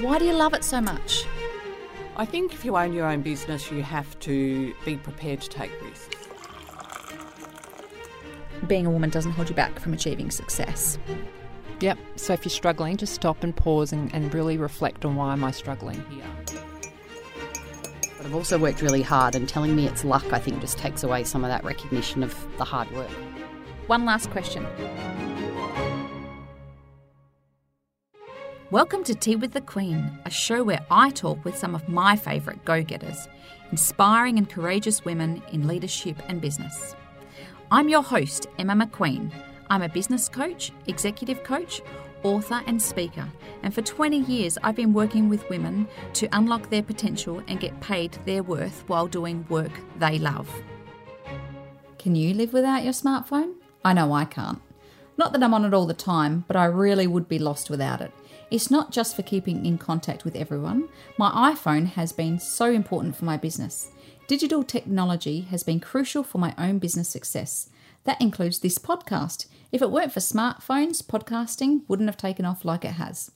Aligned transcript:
Why 0.00 0.18
do 0.18 0.24
you 0.24 0.32
love 0.32 0.54
it 0.54 0.62
so 0.62 0.80
much? 0.80 1.24
I 2.16 2.24
think 2.24 2.52
if 2.52 2.64
you 2.64 2.76
own 2.76 2.92
your 2.92 3.06
own 3.06 3.22
business, 3.22 3.70
you 3.70 3.82
have 3.82 4.18
to 4.20 4.72
be 4.84 4.96
prepared 4.96 5.40
to 5.40 5.48
take 5.48 5.72
risks. 5.82 6.28
Being 8.66 8.86
a 8.86 8.90
woman 8.90 9.10
doesn't 9.10 9.32
hold 9.32 9.48
you 9.48 9.56
back 9.56 9.80
from 9.80 9.92
achieving 9.92 10.30
success. 10.30 10.98
Yep. 11.80 11.98
So 12.16 12.32
if 12.32 12.44
you're 12.44 12.50
struggling, 12.50 12.96
just 12.96 13.14
stop 13.14 13.42
and 13.42 13.54
pause 13.54 13.92
and, 13.92 14.12
and 14.14 14.32
really 14.32 14.56
reflect 14.56 15.04
on 15.04 15.16
why 15.16 15.32
am 15.32 15.42
I 15.42 15.50
struggling 15.50 16.04
here. 16.10 16.24
But 18.16 18.26
I've 18.26 18.34
also 18.34 18.58
worked 18.58 18.82
really 18.82 19.02
hard, 19.02 19.34
and 19.34 19.48
telling 19.48 19.74
me 19.74 19.86
it's 19.86 20.04
luck, 20.04 20.32
I 20.32 20.38
think, 20.38 20.60
just 20.60 20.78
takes 20.78 21.02
away 21.02 21.24
some 21.24 21.44
of 21.44 21.50
that 21.50 21.64
recognition 21.64 22.22
of 22.22 22.36
the 22.56 22.64
hard 22.64 22.90
work. 22.92 23.10
One 23.86 24.04
last 24.04 24.30
question. 24.30 24.66
Welcome 28.70 29.02
to 29.04 29.14
Tea 29.14 29.36
with 29.36 29.54
the 29.54 29.62
Queen, 29.62 30.18
a 30.26 30.30
show 30.30 30.62
where 30.62 30.84
I 30.90 31.08
talk 31.08 31.42
with 31.42 31.56
some 31.56 31.74
of 31.74 31.88
my 31.88 32.16
favourite 32.16 32.62
go 32.66 32.82
getters, 32.82 33.26
inspiring 33.70 34.36
and 34.36 34.46
courageous 34.46 35.06
women 35.06 35.42
in 35.52 35.66
leadership 35.66 36.16
and 36.28 36.38
business. 36.38 36.94
I'm 37.70 37.88
your 37.88 38.02
host, 38.02 38.46
Emma 38.58 38.74
McQueen. 38.74 39.32
I'm 39.70 39.80
a 39.80 39.88
business 39.88 40.28
coach, 40.28 40.70
executive 40.86 41.42
coach, 41.44 41.80
author, 42.24 42.60
and 42.66 42.80
speaker, 42.80 43.26
and 43.62 43.72
for 43.72 43.80
20 43.80 44.18
years 44.18 44.58
I've 44.62 44.76
been 44.76 44.92
working 44.92 45.30
with 45.30 45.48
women 45.48 45.88
to 46.12 46.28
unlock 46.32 46.68
their 46.68 46.82
potential 46.82 47.42
and 47.48 47.60
get 47.60 47.80
paid 47.80 48.18
their 48.26 48.42
worth 48.42 48.84
while 48.86 49.06
doing 49.06 49.46
work 49.48 49.72
they 49.98 50.18
love. 50.18 50.50
Can 51.98 52.14
you 52.14 52.34
live 52.34 52.52
without 52.52 52.84
your 52.84 52.92
smartphone? 52.92 53.54
I 53.82 53.94
know 53.94 54.12
I 54.12 54.26
can't. 54.26 54.60
Not 55.16 55.32
that 55.32 55.42
I'm 55.42 55.54
on 55.54 55.64
it 55.64 55.72
all 55.72 55.86
the 55.86 55.94
time, 55.94 56.44
but 56.46 56.56
I 56.56 56.66
really 56.66 57.06
would 57.06 57.28
be 57.28 57.38
lost 57.38 57.70
without 57.70 58.02
it. 58.02 58.12
It's 58.50 58.70
not 58.70 58.92
just 58.92 59.14
for 59.14 59.22
keeping 59.22 59.66
in 59.66 59.76
contact 59.76 60.24
with 60.24 60.34
everyone. 60.34 60.88
My 61.18 61.52
iPhone 61.52 61.86
has 61.88 62.12
been 62.12 62.38
so 62.38 62.70
important 62.70 63.14
for 63.14 63.26
my 63.26 63.36
business. 63.36 63.90
Digital 64.26 64.62
technology 64.62 65.42
has 65.50 65.62
been 65.62 65.80
crucial 65.80 66.22
for 66.22 66.38
my 66.38 66.54
own 66.56 66.78
business 66.78 67.10
success. 67.10 67.68
That 68.04 68.20
includes 68.22 68.60
this 68.60 68.78
podcast. 68.78 69.46
If 69.70 69.82
it 69.82 69.90
weren't 69.90 70.12
for 70.12 70.20
smartphones, 70.20 71.02
podcasting 71.02 71.82
wouldn't 71.88 72.08
have 72.08 72.16
taken 72.16 72.46
off 72.46 72.64
like 72.64 72.86
it 72.86 72.92
has. 72.92 73.30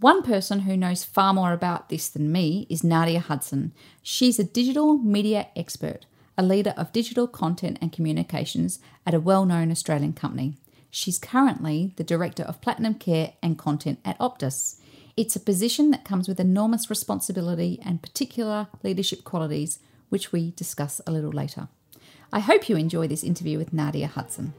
One 0.00 0.22
person 0.22 0.60
who 0.60 0.76
knows 0.76 1.04
far 1.04 1.32
more 1.32 1.54
about 1.54 1.88
this 1.88 2.10
than 2.10 2.30
me 2.30 2.66
is 2.68 2.84
Nadia 2.84 3.20
Hudson. 3.20 3.72
She's 4.02 4.38
a 4.38 4.44
digital 4.44 4.98
media 4.98 5.48
expert, 5.56 6.04
a 6.36 6.42
leader 6.42 6.74
of 6.76 6.92
digital 6.92 7.26
content 7.26 7.78
and 7.80 7.92
communications 7.92 8.78
at 9.06 9.14
a 9.14 9.20
well 9.20 9.46
known 9.46 9.70
Australian 9.70 10.12
company. 10.12 10.58
She's 10.94 11.18
currently 11.18 11.92
the 11.96 12.04
Director 12.04 12.44
of 12.44 12.60
Platinum 12.60 12.94
Care 12.94 13.32
and 13.42 13.58
Content 13.58 13.98
at 14.04 14.16
Optus. 14.20 14.78
It's 15.16 15.34
a 15.34 15.40
position 15.40 15.90
that 15.90 16.04
comes 16.04 16.28
with 16.28 16.38
enormous 16.38 16.88
responsibility 16.88 17.80
and 17.84 18.00
particular 18.00 18.68
leadership 18.84 19.24
qualities, 19.24 19.80
which 20.08 20.30
we 20.30 20.52
discuss 20.52 21.00
a 21.04 21.10
little 21.10 21.32
later. 21.32 21.66
I 22.32 22.38
hope 22.38 22.68
you 22.68 22.76
enjoy 22.76 23.08
this 23.08 23.24
interview 23.24 23.58
with 23.58 23.72
Nadia 23.72 24.06
Hudson. 24.06 24.54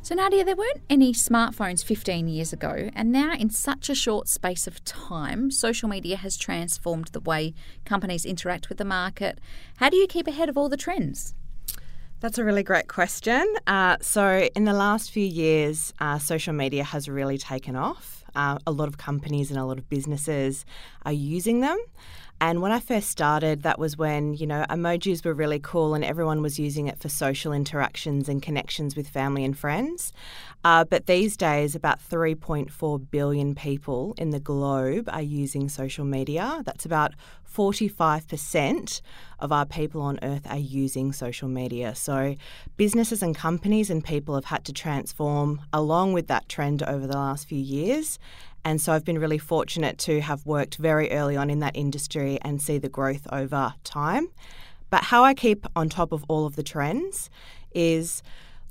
So, 0.00 0.14
Nadia, 0.14 0.46
there 0.46 0.56
weren't 0.56 0.80
any 0.88 1.12
smartphones 1.12 1.84
15 1.84 2.28
years 2.28 2.54
ago, 2.54 2.88
and 2.94 3.12
now, 3.12 3.34
in 3.34 3.50
such 3.50 3.90
a 3.90 3.94
short 3.94 4.28
space 4.28 4.66
of 4.66 4.82
time, 4.84 5.50
social 5.50 5.90
media 5.90 6.16
has 6.16 6.38
transformed 6.38 7.08
the 7.08 7.20
way 7.20 7.52
companies 7.84 8.24
interact 8.24 8.70
with 8.70 8.78
the 8.78 8.86
market. 8.86 9.38
How 9.76 9.90
do 9.90 9.98
you 9.98 10.06
keep 10.06 10.26
ahead 10.26 10.48
of 10.48 10.56
all 10.56 10.70
the 10.70 10.78
trends? 10.78 11.34
That's 12.22 12.38
a 12.38 12.44
really 12.44 12.62
great 12.62 12.86
question. 12.86 13.52
Uh, 13.66 13.96
so, 14.00 14.48
in 14.54 14.62
the 14.62 14.72
last 14.72 15.10
few 15.10 15.26
years, 15.26 15.92
uh, 15.98 16.20
social 16.20 16.52
media 16.52 16.84
has 16.84 17.08
really 17.08 17.36
taken 17.36 17.74
off. 17.74 18.22
Uh, 18.36 18.58
a 18.64 18.70
lot 18.70 18.86
of 18.86 18.96
companies 18.96 19.50
and 19.50 19.58
a 19.58 19.64
lot 19.64 19.76
of 19.76 19.88
businesses 19.88 20.64
are 21.04 21.12
using 21.12 21.62
them. 21.62 21.76
And 22.42 22.60
when 22.60 22.72
I 22.72 22.80
first 22.80 23.08
started, 23.08 23.62
that 23.62 23.78
was 23.78 23.96
when, 23.96 24.34
you 24.34 24.48
know, 24.48 24.66
emojis 24.68 25.24
were 25.24 25.32
really 25.32 25.60
cool 25.60 25.94
and 25.94 26.04
everyone 26.04 26.42
was 26.42 26.58
using 26.58 26.88
it 26.88 26.98
for 26.98 27.08
social 27.08 27.52
interactions 27.52 28.28
and 28.28 28.42
connections 28.42 28.96
with 28.96 29.06
family 29.06 29.44
and 29.44 29.56
friends. 29.56 30.12
Uh, 30.64 30.82
but 30.82 31.06
these 31.06 31.36
days, 31.36 31.76
about 31.76 32.00
3.4 32.00 33.10
billion 33.12 33.54
people 33.54 34.14
in 34.18 34.30
the 34.30 34.40
globe 34.40 35.08
are 35.12 35.22
using 35.22 35.68
social 35.68 36.04
media. 36.04 36.62
That's 36.64 36.84
about 36.84 37.12
45% 37.48 39.02
of 39.38 39.52
our 39.52 39.66
people 39.66 40.02
on 40.02 40.18
earth 40.22 40.46
are 40.48 40.58
using 40.58 41.12
social 41.12 41.48
media. 41.48 41.94
So, 41.94 42.34
businesses 42.76 43.22
and 43.22 43.36
companies 43.36 43.90
and 43.90 44.02
people 44.02 44.34
have 44.34 44.46
had 44.46 44.64
to 44.64 44.72
transform 44.72 45.60
along 45.72 46.12
with 46.12 46.26
that 46.28 46.48
trend 46.48 46.82
over 46.82 47.06
the 47.06 47.16
last 47.16 47.46
few 47.46 47.58
years. 47.58 48.18
And 48.64 48.80
so 48.80 48.92
I've 48.92 49.04
been 49.04 49.18
really 49.18 49.38
fortunate 49.38 49.98
to 49.98 50.20
have 50.20 50.46
worked 50.46 50.76
very 50.76 51.10
early 51.10 51.36
on 51.36 51.50
in 51.50 51.58
that 51.60 51.76
industry 51.76 52.38
and 52.42 52.62
see 52.62 52.78
the 52.78 52.88
growth 52.88 53.26
over 53.32 53.74
time. 53.84 54.28
But 54.90 55.04
how 55.04 55.24
I 55.24 55.34
keep 55.34 55.66
on 55.74 55.88
top 55.88 56.12
of 56.12 56.24
all 56.28 56.46
of 56.46 56.54
the 56.54 56.62
trends 56.62 57.30
is 57.74 58.22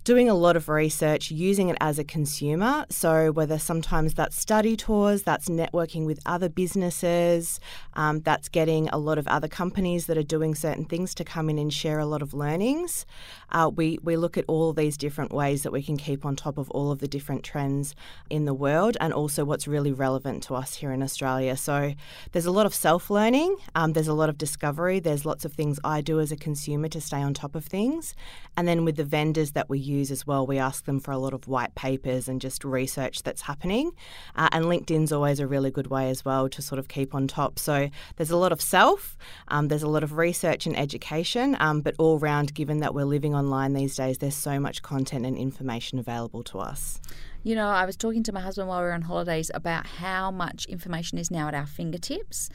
doing 0.04 0.28
a 0.28 0.34
lot 0.34 0.56
of 0.56 0.68
research, 0.68 1.30
using 1.30 1.70
it 1.70 1.78
as 1.80 2.00
a 2.00 2.04
consumer. 2.04 2.86
So, 2.90 3.32
whether 3.32 3.60
sometimes 3.60 4.16
that's 4.16 4.40
study 4.40 4.76
tours, 4.76 5.22
that's 5.22 5.48
networking 5.48 6.06
with 6.06 6.20
other 6.26 6.50
businesses, 6.50 7.60
um, 7.94 8.22
that's 8.22 8.50
getting 8.50 8.90
a 8.90 8.98
lot 8.98 9.18
of 9.18 9.28
other 9.28 9.48
companies 9.48 10.08
that 10.08 10.18
are 10.18 10.24
doing 10.24 10.56
certain 10.56 10.86
things 10.86 11.14
to 11.16 11.24
come 11.24 11.50
in 11.50 11.60
and 11.60 11.72
share 11.72 12.00
a 12.00 12.06
lot 12.06 12.22
of 12.22 12.34
learnings. 12.34 13.06
Uh, 13.52 13.70
we, 13.74 14.00
we 14.02 14.16
look 14.16 14.38
at 14.38 14.46
all 14.48 14.74
these 14.74 14.98
different 14.98 15.32
ways 15.32 15.64
that 15.64 15.72
we 15.72 15.84
can 15.84 15.98
keep 15.98 16.26
on 16.26 16.36
top 16.36 16.58
of 16.58 16.70
all 16.72 16.92
of 16.92 17.00
the 17.00 17.08
different 17.08 17.44
trends 17.44 17.96
in 18.30 18.46
the 18.46 18.54
world 18.54 18.98
and 19.00 19.14
also 19.14 19.46
what's 19.46 19.68
really 19.68 19.92
relevant 19.92 20.42
to 20.42 20.56
us 20.56 20.76
here 20.76 20.92
in 20.92 21.04
Australia. 21.04 21.56
So, 21.56 21.94
there's 22.32 22.46
a 22.46 22.52
lot 22.52 22.66
of 22.66 22.74
self 22.74 23.10
learning, 23.10 23.56
um, 23.76 23.94
there's 23.94 24.08
a 24.08 24.14
lot 24.14 24.30
of 24.30 24.38
discovery, 24.38 25.00
there's 25.00 25.26
lots 25.26 25.46
of 25.46 25.54
things 25.54 25.80
I 25.84 26.02
do 26.02 26.20
as 26.20 26.32
a 26.32 26.38
consumer 26.38 26.88
to 26.88 27.02
stay 27.02 27.22
on 27.22 27.34
top 27.36 27.54
of 27.54 27.66
things. 27.66 28.16
And 28.58 28.68
then 28.68 28.84
with 28.84 28.96
the 28.96 29.04
vendors 29.04 29.52
that 29.52 29.70
we 29.70 29.91
use 29.92 30.12
as 30.12 30.26
well, 30.26 30.48
we 30.48 30.58
ask 30.58 30.86
them 30.86 31.00
for 31.00 31.12
a 31.12 31.18
lot 31.18 31.34
of 31.34 31.48
white 31.48 31.76
papers 31.76 32.28
and 32.28 32.40
just 32.42 32.64
research 32.64 33.24
that's 33.24 33.42
happening. 33.42 33.92
Uh, 34.36 34.50
and 34.52 34.66
LinkedIn's 34.66 35.12
always 35.12 35.40
a 35.40 35.48
really 35.48 35.72
good 35.72 35.88
way 35.88 36.10
as 36.10 36.24
well 36.24 36.50
to 36.50 36.62
sort 36.62 36.80
of 36.80 36.88
keep 36.88 37.14
on 37.14 37.28
top. 37.28 37.60
So 37.60 37.90
there's 38.16 38.32
a 38.32 38.38
lot 38.38 38.52
of 38.52 38.62
self, 38.62 39.18
um, 39.50 39.68
there's 39.68 39.84
a 39.84 39.90
lot 39.90 40.04
of 40.04 40.18
research 40.18 40.66
and 40.66 40.78
education, 40.78 41.58
um, 41.60 41.82
but 41.82 41.96
all 42.00 42.18
round, 42.20 42.54
given 42.54 42.80
that 42.80 42.94
we're 42.96 43.06
living 43.06 43.36
online 43.36 43.74
these 43.74 43.96
days, 43.96 44.18
there's 44.20 44.36
so 44.36 44.60
much 44.60 44.82
content 44.82 45.26
and 45.26 45.38
information 45.38 46.00
available 46.00 46.44
to 46.44 46.60
us. 46.60 47.00
You 47.44 47.56
know, 47.56 47.68
I 47.68 47.86
was 47.86 47.98
talking 47.98 48.24
to 48.24 48.32
my 48.32 48.42
husband 48.42 48.68
while 48.68 48.82
we 48.82 48.86
were 48.86 48.94
on 48.94 49.02
holidays 49.04 49.50
about 49.54 49.88
how 49.88 50.30
much 50.30 50.66
information 50.66 51.18
is 51.18 51.32
now 51.32 51.48
at 51.48 51.56
our 51.56 51.66
fingertips, 51.66 52.50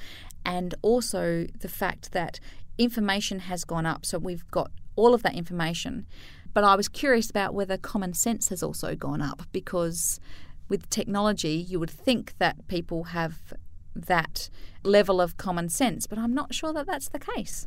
and 0.45 0.75
also 0.83 1.47
the 1.59 1.69
fact 1.69 2.13
that 2.13 2.39
information 2.79 3.41
has 3.41 3.65
gone 3.65 3.85
up. 3.85 4.07
So 4.07 4.19
we've 4.19 4.49
got 4.51 4.71
all 4.95 5.13
of 5.13 5.23
that 5.25 5.35
information. 5.35 6.07
But 6.57 6.65
I 6.65 6.75
was 6.75 6.89
curious 6.89 7.29
about 7.29 7.53
whether 7.53 7.77
common 7.77 8.15
sense 8.15 8.49
has 8.49 8.63
also 8.63 8.95
gone 8.97 9.21
up 9.21 9.43
because 9.53 10.19
with 10.71 10.89
technology, 10.89 11.51
you 11.51 11.79
would 11.79 11.91
think 11.91 12.33
that 12.39 12.67
people 12.67 13.05
have 13.05 13.53
that 13.95 14.49
level 14.83 15.21
of 15.21 15.37
common 15.37 15.69
sense, 15.69 16.07
but 16.07 16.19
I'm 16.19 16.33
not 16.33 16.55
sure 16.55 16.73
that 16.73 16.87
that's 16.87 17.11
the 17.11 17.19
case. 17.19 17.67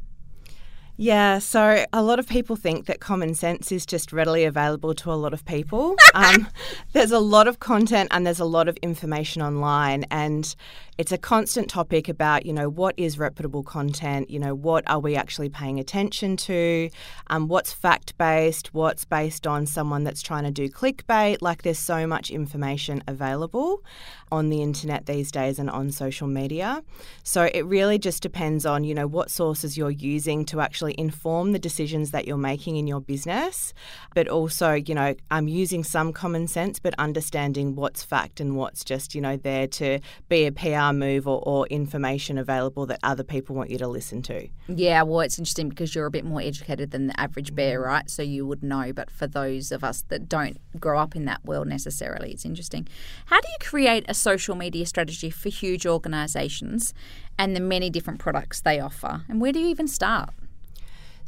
Yeah, 1.02 1.40
so 1.40 1.86
a 1.94 2.04
lot 2.04 2.20
of 2.20 2.28
people 2.28 2.58
think 2.58 2.88
that 2.88 3.00
common 3.00 3.34
sense 3.34 3.72
is 3.72 3.86
just 3.86 4.12
readily 4.12 4.44
available 4.44 4.94
to 4.96 5.14
a 5.14 5.16
lot 5.16 5.34
of 5.34 5.46
people. 5.46 5.96
Um, 6.16 6.48
there's 6.92 7.12
a 7.12 7.20
lot 7.20 7.48
of 7.48 7.60
content 7.60 8.10
and 8.12 8.26
there's 8.26 8.40
a 8.40 8.46
lot 8.46 8.68
of 8.68 8.76
information 8.78 9.44
online, 9.44 10.06
and 10.10 10.54
it's 10.98 11.14
a 11.14 11.18
constant 11.18 11.70
topic 11.70 12.10
about, 12.10 12.46
you 12.46 12.52
know, 12.52 12.68
what 12.68 12.94
is 12.98 13.18
reputable 13.18 13.64
content? 13.64 14.30
You 14.30 14.40
know, 14.40 14.54
what 14.54 14.84
are 14.90 15.00
we 15.00 15.16
actually 15.16 15.48
paying 15.48 15.80
attention 15.80 16.36
to? 16.36 16.90
Um, 17.28 17.48
what's 17.48 17.72
fact 17.72 18.18
based? 18.18 18.74
What's 18.74 19.06
based 19.06 19.48
on 19.48 19.66
someone 19.66 20.04
that's 20.04 20.22
trying 20.22 20.44
to 20.44 20.52
do 20.52 20.68
clickbait? 20.68 21.38
Like, 21.42 21.62
there's 21.62 21.80
so 21.80 22.06
much 22.06 22.32
information 22.32 23.02
available 23.08 23.82
on 24.30 24.50
the 24.50 24.62
internet 24.62 25.06
these 25.06 25.32
days 25.32 25.58
and 25.58 25.70
on 25.70 25.92
social 25.92 26.28
media. 26.28 26.84
So 27.24 27.44
it 27.54 27.66
really 27.66 27.98
just 27.98 28.22
depends 28.22 28.66
on, 28.66 28.84
you 28.84 28.94
know, 28.94 29.08
what 29.08 29.32
sources 29.32 29.78
you're 29.78 29.90
using 29.92 30.44
to 30.46 30.60
actually 30.60 30.89
inform 30.98 31.52
the 31.52 31.60
decisions 31.60 32.12
that 32.12 32.28
you're 32.28 32.38
making 32.38 32.78
in 32.78 32.88
your 32.88 33.02
business. 33.02 33.74
But 34.16 34.28
also, 34.28 34.74
you 34.74 34.96
know, 34.96 35.16
I'm 35.32 35.48
using 35.48 35.84
some 35.84 36.14
common 36.14 36.48
sense, 36.48 36.80
but 36.80 36.94
understanding 36.98 37.76
what's 37.76 38.04
fact 38.04 38.40
and 38.40 38.56
what's 38.56 38.84
just, 38.84 39.16
you 39.16 39.22
know, 39.22 39.38
there 39.38 39.68
to 39.68 40.00
be 40.28 40.46
a 40.46 40.52
PR 40.52 40.94
move 40.94 41.28
or, 41.28 41.42
or, 41.46 41.68
information 41.70 42.38
available 42.38 42.86
that 42.88 43.00
other 43.04 43.24
people 43.24 43.56
want 43.56 43.70
you 43.70 43.78
to 43.78 43.88
listen 43.88 44.22
to. 44.24 44.48
Yeah, 44.68 45.04
well, 45.04 45.20
it's 45.20 45.38
interesting 45.38 45.70
because 45.70 45.94
you're 45.94 46.06
a 46.06 46.12
bit 46.12 46.26
more 46.26 46.42
educated 46.42 46.92
than 46.92 47.08
the 47.08 47.20
average 47.20 47.54
bear, 47.54 47.82
mm. 47.82 47.86
right? 47.86 48.10
So 48.10 48.24
you 48.24 48.46
would 48.48 48.64
know. 48.64 48.92
But 48.94 49.12
for 49.12 49.28
those 49.28 49.72
of 49.72 49.84
us 49.84 50.04
that 50.08 50.28
don't 50.28 50.58
grow 50.80 51.00
up 51.00 51.16
in 51.16 51.26
that 51.26 51.44
world 51.46 51.68
necessarily, 51.68 52.32
it's 52.32 52.46
interesting. 52.46 52.88
How 53.26 53.40
do 53.40 53.48
you 53.48 53.58
create 53.60 54.06
a 54.08 54.14
social 54.14 54.56
media 54.56 54.86
strategy 54.86 55.30
for 55.30 55.50
huge 55.50 55.86
organisations 55.86 56.94
and 57.38 57.56
the 57.56 57.60
many 57.60 57.90
different 57.90 58.20
products 58.20 58.62
they 58.62 58.80
offer? 58.80 59.24
And 59.30 59.40
where 59.42 59.52
do 59.52 59.60
you 59.60 59.68
even 59.68 59.88
start? 59.88 60.30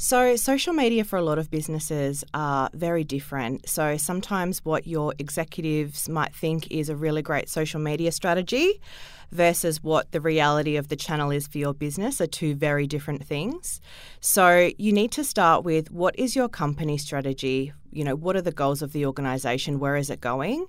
So, 0.03 0.35
social 0.35 0.73
media 0.73 1.03
for 1.03 1.17
a 1.17 1.21
lot 1.21 1.37
of 1.37 1.51
businesses 1.51 2.23
are 2.33 2.71
very 2.73 3.03
different. 3.03 3.69
So, 3.69 3.97
sometimes 3.97 4.65
what 4.65 4.87
your 4.87 5.13
executives 5.19 6.09
might 6.09 6.33
think 6.33 6.71
is 6.71 6.89
a 6.89 6.95
really 6.95 7.21
great 7.21 7.49
social 7.49 7.79
media 7.79 8.11
strategy 8.11 8.81
versus 9.31 9.81
what 9.81 10.11
the 10.11 10.21
reality 10.21 10.75
of 10.75 10.87
the 10.87 10.95
channel 10.95 11.31
is 11.31 11.47
for 11.47 11.57
your 11.57 11.73
business 11.73 12.19
are 12.21 12.27
two 12.27 12.55
very 12.55 12.87
different 12.87 13.25
things. 13.25 13.81
So, 14.19 14.71
you 14.77 14.91
need 14.91 15.11
to 15.13 15.23
start 15.23 15.63
with 15.63 15.91
what 15.91 16.17
is 16.17 16.35
your 16.35 16.49
company 16.49 16.97
strategy 16.97 17.73
you 17.91 18.03
know, 18.03 18.15
what 18.15 18.35
are 18.35 18.41
the 18.41 18.51
goals 18.51 18.81
of 18.81 18.93
the 18.93 19.05
organisation? 19.05 19.79
Where 19.79 19.97
is 19.97 20.09
it 20.09 20.21
going? 20.21 20.65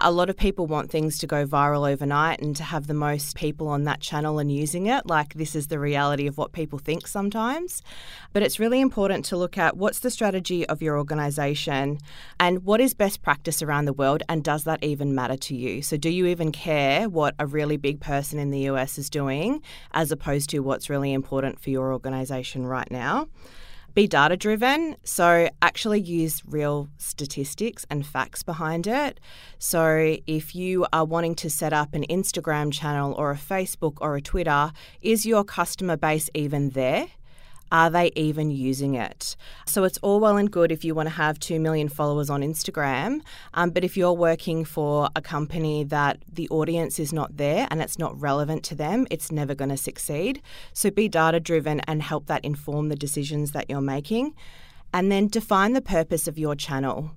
A 0.00 0.10
lot 0.10 0.30
of 0.30 0.36
people 0.36 0.66
want 0.66 0.90
things 0.90 1.18
to 1.18 1.26
go 1.26 1.44
viral 1.44 1.90
overnight 1.90 2.40
and 2.40 2.54
to 2.56 2.62
have 2.62 2.86
the 2.86 2.94
most 2.94 3.36
people 3.36 3.68
on 3.68 3.84
that 3.84 4.00
channel 4.00 4.38
and 4.38 4.50
using 4.50 4.86
it. 4.86 5.06
Like, 5.06 5.34
this 5.34 5.54
is 5.54 5.66
the 5.66 5.78
reality 5.78 6.26
of 6.26 6.38
what 6.38 6.52
people 6.52 6.78
think 6.78 7.06
sometimes. 7.06 7.82
But 8.32 8.42
it's 8.42 8.60
really 8.60 8.80
important 8.80 9.24
to 9.26 9.36
look 9.36 9.58
at 9.58 9.76
what's 9.76 9.98
the 9.98 10.10
strategy 10.10 10.66
of 10.66 10.80
your 10.80 10.96
organisation 10.96 11.98
and 12.38 12.64
what 12.64 12.80
is 12.80 12.94
best 12.94 13.20
practice 13.20 13.62
around 13.62 13.84
the 13.84 13.92
world, 13.92 14.22
and 14.28 14.44
does 14.44 14.64
that 14.64 14.82
even 14.82 15.14
matter 15.14 15.36
to 15.36 15.56
you? 15.56 15.82
So, 15.82 15.96
do 15.96 16.08
you 16.08 16.26
even 16.26 16.52
care 16.52 17.08
what 17.08 17.34
a 17.38 17.46
really 17.46 17.76
big 17.76 17.99
person 18.00 18.38
in 18.38 18.50
the 18.50 18.60
US 18.70 18.98
is 18.98 19.10
doing 19.10 19.62
as 19.92 20.10
opposed 20.10 20.50
to 20.50 20.60
what's 20.60 20.90
really 20.90 21.12
important 21.12 21.60
for 21.60 21.70
your 21.70 21.92
organisation 21.92 22.66
right 22.66 22.90
now? 22.90 23.28
be 23.94 24.06
data 24.06 24.36
driven. 24.36 24.96
So, 25.04 25.48
actually 25.62 26.00
use 26.00 26.42
real 26.46 26.88
statistics 26.98 27.86
and 27.90 28.06
facts 28.06 28.42
behind 28.42 28.86
it. 28.86 29.20
So, 29.58 30.16
if 30.26 30.54
you 30.54 30.86
are 30.92 31.04
wanting 31.04 31.34
to 31.36 31.50
set 31.50 31.72
up 31.72 31.94
an 31.94 32.04
Instagram 32.08 32.72
channel 32.72 33.14
or 33.14 33.30
a 33.30 33.36
Facebook 33.36 33.96
or 34.00 34.16
a 34.16 34.22
Twitter, 34.22 34.72
is 35.00 35.26
your 35.26 35.44
customer 35.44 35.96
base 35.96 36.30
even 36.34 36.70
there? 36.70 37.08
Are 37.72 37.90
they 37.90 38.10
even 38.16 38.50
using 38.50 38.94
it? 38.94 39.36
So 39.66 39.84
it's 39.84 39.98
all 39.98 40.18
well 40.20 40.36
and 40.36 40.50
good 40.50 40.72
if 40.72 40.84
you 40.84 40.94
want 40.94 41.08
to 41.08 41.14
have 41.14 41.38
2 41.38 41.60
million 41.60 41.88
followers 41.88 42.28
on 42.28 42.42
Instagram, 42.42 43.20
um, 43.54 43.70
but 43.70 43.84
if 43.84 43.96
you're 43.96 44.12
working 44.12 44.64
for 44.64 45.08
a 45.14 45.22
company 45.22 45.84
that 45.84 46.18
the 46.32 46.48
audience 46.48 46.98
is 46.98 47.12
not 47.12 47.36
there 47.36 47.68
and 47.70 47.80
it's 47.80 47.98
not 47.98 48.20
relevant 48.20 48.64
to 48.64 48.74
them, 48.74 49.06
it's 49.10 49.30
never 49.30 49.54
going 49.54 49.70
to 49.70 49.76
succeed. 49.76 50.42
So 50.72 50.90
be 50.90 51.08
data 51.08 51.38
driven 51.38 51.80
and 51.80 52.02
help 52.02 52.26
that 52.26 52.44
inform 52.44 52.88
the 52.88 52.96
decisions 52.96 53.52
that 53.52 53.70
you're 53.70 53.80
making. 53.80 54.34
And 54.92 55.12
then 55.12 55.28
define 55.28 55.72
the 55.72 55.80
purpose 55.80 56.26
of 56.26 56.36
your 56.36 56.56
channel. 56.56 57.12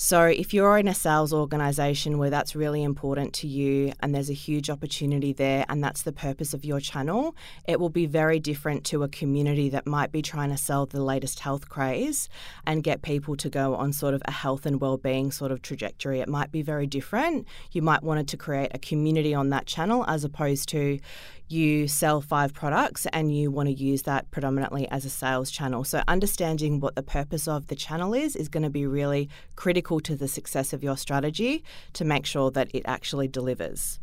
So, 0.00 0.26
if 0.26 0.54
you're 0.54 0.78
in 0.78 0.86
a 0.86 0.94
sales 0.94 1.32
organization 1.32 2.18
where 2.18 2.30
that's 2.30 2.54
really 2.54 2.84
important 2.84 3.32
to 3.34 3.48
you 3.48 3.92
and 3.98 4.14
there's 4.14 4.30
a 4.30 4.32
huge 4.32 4.70
opportunity 4.70 5.32
there, 5.32 5.66
and 5.68 5.82
that's 5.82 6.02
the 6.02 6.12
purpose 6.12 6.54
of 6.54 6.64
your 6.64 6.78
channel, 6.78 7.34
it 7.66 7.80
will 7.80 7.88
be 7.90 8.06
very 8.06 8.38
different 8.38 8.84
to 8.84 9.02
a 9.02 9.08
community 9.08 9.68
that 9.70 9.88
might 9.88 10.12
be 10.12 10.22
trying 10.22 10.50
to 10.50 10.56
sell 10.56 10.86
the 10.86 11.02
latest 11.02 11.40
health 11.40 11.68
craze 11.68 12.28
and 12.64 12.84
get 12.84 13.02
people 13.02 13.34
to 13.38 13.50
go 13.50 13.74
on 13.74 13.92
sort 13.92 14.14
of 14.14 14.22
a 14.26 14.30
health 14.30 14.66
and 14.66 14.80
well-being 14.80 15.32
sort 15.32 15.50
of 15.50 15.62
trajectory. 15.62 16.20
It 16.20 16.28
might 16.28 16.52
be 16.52 16.62
very 16.62 16.86
different. 16.86 17.48
You 17.72 17.82
might 17.82 18.04
want 18.04 18.28
to 18.28 18.36
create 18.36 18.70
a 18.72 18.78
community 18.78 19.34
on 19.34 19.50
that 19.50 19.66
channel 19.66 20.04
as 20.06 20.22
opposed 20.22 20.68
to, 20.68 21.00
you 21.48 21.88
sell 21.88 22.20
five 22.20 22.52
products 22.52 23.06
and 23.12 23.34
you 23.34 23.50
want 23.50 23.68
to 23.68 23.72
use 23.74 24.02
that 24.02 24.30
predominantly 24.30 24.88
as 24.88 25.04
a 25.04 25.10
sales 25.10 25.50
channel. 25.50 25.84
So, 25.84 26.02
understanding 26.06 26.80
what 26.80 26.94
the 26.94 27.02
purpose 27.02 27.48
of 27.48 27.68
the 27.68 27.76
channel 27.76 28.14
is 28.14 28.36
is 28.36 28.48
going 28.48 28.62
to 28.62 28.70
be 28.70 28.86
really 28.86 29.28
critical 29.56 30.00
to 30.00 30.16
the 30.16 30.28
success 30.28 30.72
of 30.72 30.82
your 30.82 30.96
strategy 30.96 31.64
to 31.94 32.04
make 32.04 32.26
sure 32.26 32.50
that 32.50 32.68
it 32.74 32.82
actually 32.86 33.28
delivers. 33.28 33.98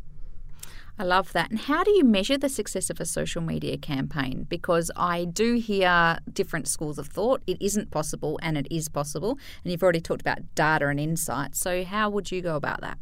I 0.98 1.04
love 1.04 1.32
that. 1.34 1.50
And 1.50 1.60
how 1.60 1.84
do 1.84 1.90
you 1.90 2.04
measure 2.04 2.38
the 2.38 2.48
success 2.48 2.88
of 2.88 3.00
a 3.00 3.04
social 3.04 3.42
media 3.42 3.76
campaign? 3.76 4.46
Because 4.48 4.90
I 4.96 5.26
do 5.26 5.54
hear 5.54 6.18
different 6.32 6.68
schools 6.68 6.98
of 6.98 7.08
thought. 7.08 7.42
It 7.46 7.60
isn't 7.60 7.90
possible 7.90 8.38
and 8.42 8.56
it 8.56 8.66
is 8.70 8.88
possible. 8.88 9.38
And 9.62 9.70
you've 9.70 9.82
already 9.82 10.00
talked 10.00 10.22
about 10.22 10.54
data 10.54 10.88
and 10.88 10.98
insight. 10.98 11.54
So, 11.54 11.84
how 11.84 12.08
would 12.08 12.32
you 12.32 12.40
go 12.40 12.56
about 12.56 12.80
that? 12.80 12.98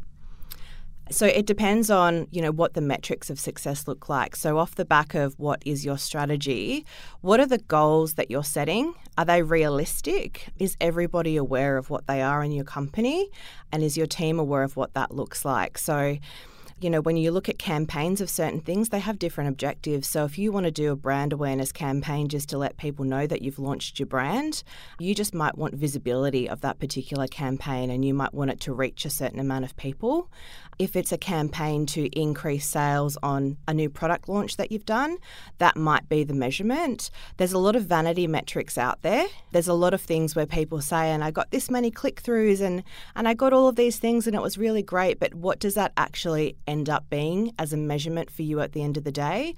So 1.11 1.27
it 1.27 1.47
depends 1.47 1.91
on, 1.91 2.27
you 2.31 2.41
know, 2.41 2.51
what 2.51 2.75
the 2.75 2.81
metrics 2.81 3.29
of 3.29 3.39
success 3.39 3.87
look 3.87 4.09
like. 4.09 4.35
So 4.37 4.59
off 4.59 4.75
the 4.75 4.85
back 4.85 5.15
of 5.15 5.39
what 5.39 5.63
is 5.67 5.85
your 5.85 5.99
strategy, 5.99 6.87
what 7.21 7.41
are 7.41 7.47
the 7.47 7.59
goals 7.59 8.15
that 8.15 8.31
you're 8.31 8.43
setting? 8.43 8.95
Are 9.19 9.25
they 9.25 9.43
realistic? 9.43 10.49
Is 10.59 10.77
everybody 10.81 11.37
aware 11.37 11.77
of 11.77 11.91
what 11.91 12.07
they 12.07 12.23
are 12.23 12.43
in 12.43 12.53
your 12.53 12.65
company? 12.65 13.29
And 13.71 13.83
is 13.83 13.97
your 13.97 14.07
team 14.07 14.39
aware 14.39 14.63
of 14.63 14.77
what 14.77 14.95
that 14.95 15.15
looks 15.15 15.45
like? 15.45 15.77
So 15.77 16.17
you 16.85 16.91
know, 16.91 17.01
when 17.01 17.17
you 17.17 17.31
look 17.31 17.49
at 17.49 17.59
campaigns 17.59 18.21
of 18.21 18.29
certain 18.29 18.61
things, 18.61 18.91
they 18.91 18.99
have 18.99 19.19
different 19.19 19.49
objectives. 19.49 20.07
So 20.07 20.27
if 20.27 20.37
you 20.37 20.53
want 20.53 20.65
to 20.65 20.71
do 20.71 20.93
a 20.93 20.97
brand 20.97 21.33
awareness 21.33 21.73
campaign 21.73 22.29
just 22.29 22.51
to 22.51 22.59
let 22.59 22.77
people 22.77 23.07
know 23.07 23.27
that 23.27 23.41
you've 23.41 23.59
launched 23.59 23.99
your 23.99 24.07
brand, 24.07 24.63
you 24.99 25.15
just 25.15 25.33
might 25.33 25.57
want 25.57 25.73
visibility 25.77 26.47
of 26.47 26.61
that 26.61 26.79
particular 26.79 27.27
campaign 27.27 27.89
and 27.89 28.05
you 28.05 28.13
might 28.13 28.35
want 28.35 28.51
it 28.51 28.61
to 28.61 28.75
reach 28.75 29.07
a 29.07 29.11
certain 29.11 29.41
amount 29.41 29.65
of 29.65 29.75
people. 29.79 30.31
If 30.79 30.95
it's 30.95 31.11
a 31.11 31.17
campaign 31.17 31.87
to 31.87 32.07
increase 32.09 32.67
sales 32.67 33.17
on 33.23 33.57
a 33.67 33.73
new 33.73 33.89
product 33.89 34.29
launch 34.29 34.59
that 34.59 34.71
you've 34.71 34.85
done, 34.85 35.17
that 35.57 35.77
might 35.79 36.11
be 36.11 36.23
the 36.23 36.35
measurement. 36.35 37.11
There's 37.39 37.55
a 37.55 37.59
lot 37.59 37.77
of 37.77 37.85
vanity 37.85 38.27
metrics 38.27 38.77
out 38.77 39.01
there. 39.01 39.25
There's 39.53 39.69
a 39.69 39.75
lot 39.75 39.95
of 39.95 40.03
things 40.03 40.37
where 40.37 40.47
people 40.47 40.83
say, 40.83 41.13
and 41.13 41.25
I 41.25 41.31
got 41.31 41.51
this 41.51 41.71
many 41.71 41.91
click 41.91 42.23
throughs 42.23 42.61
and, 42.61 42.83
and 43.17 43.27
I 43.27 43.33
got 43.33 43.55
all 43.55 43.69
of 43.69 43.77
these 43.77 43.99
things 43.99 44.27
and 44.27 44.37
it 44.37 44.43
was 44.43 44.59
really 44.59 44.83
great, 44.83 45.19
but 45.19 45.33
what 45.33 45.61
does 45.61 45.75
that 45.75 45.93
actually 45.97 46.57
end 46.67 46.74
up 46.89 47.09
being 47.11 47.53
as 47.59 47.73
a 47.73 47.77
measurement 47.77 48.31
for 48.31 48.43
you 48.43 48.61
at 48.61 48.73
the 48.73 48.83
end 48.83 48.97
of 48.97 49.05
the 49.05 49.13
day? 49.13 49.55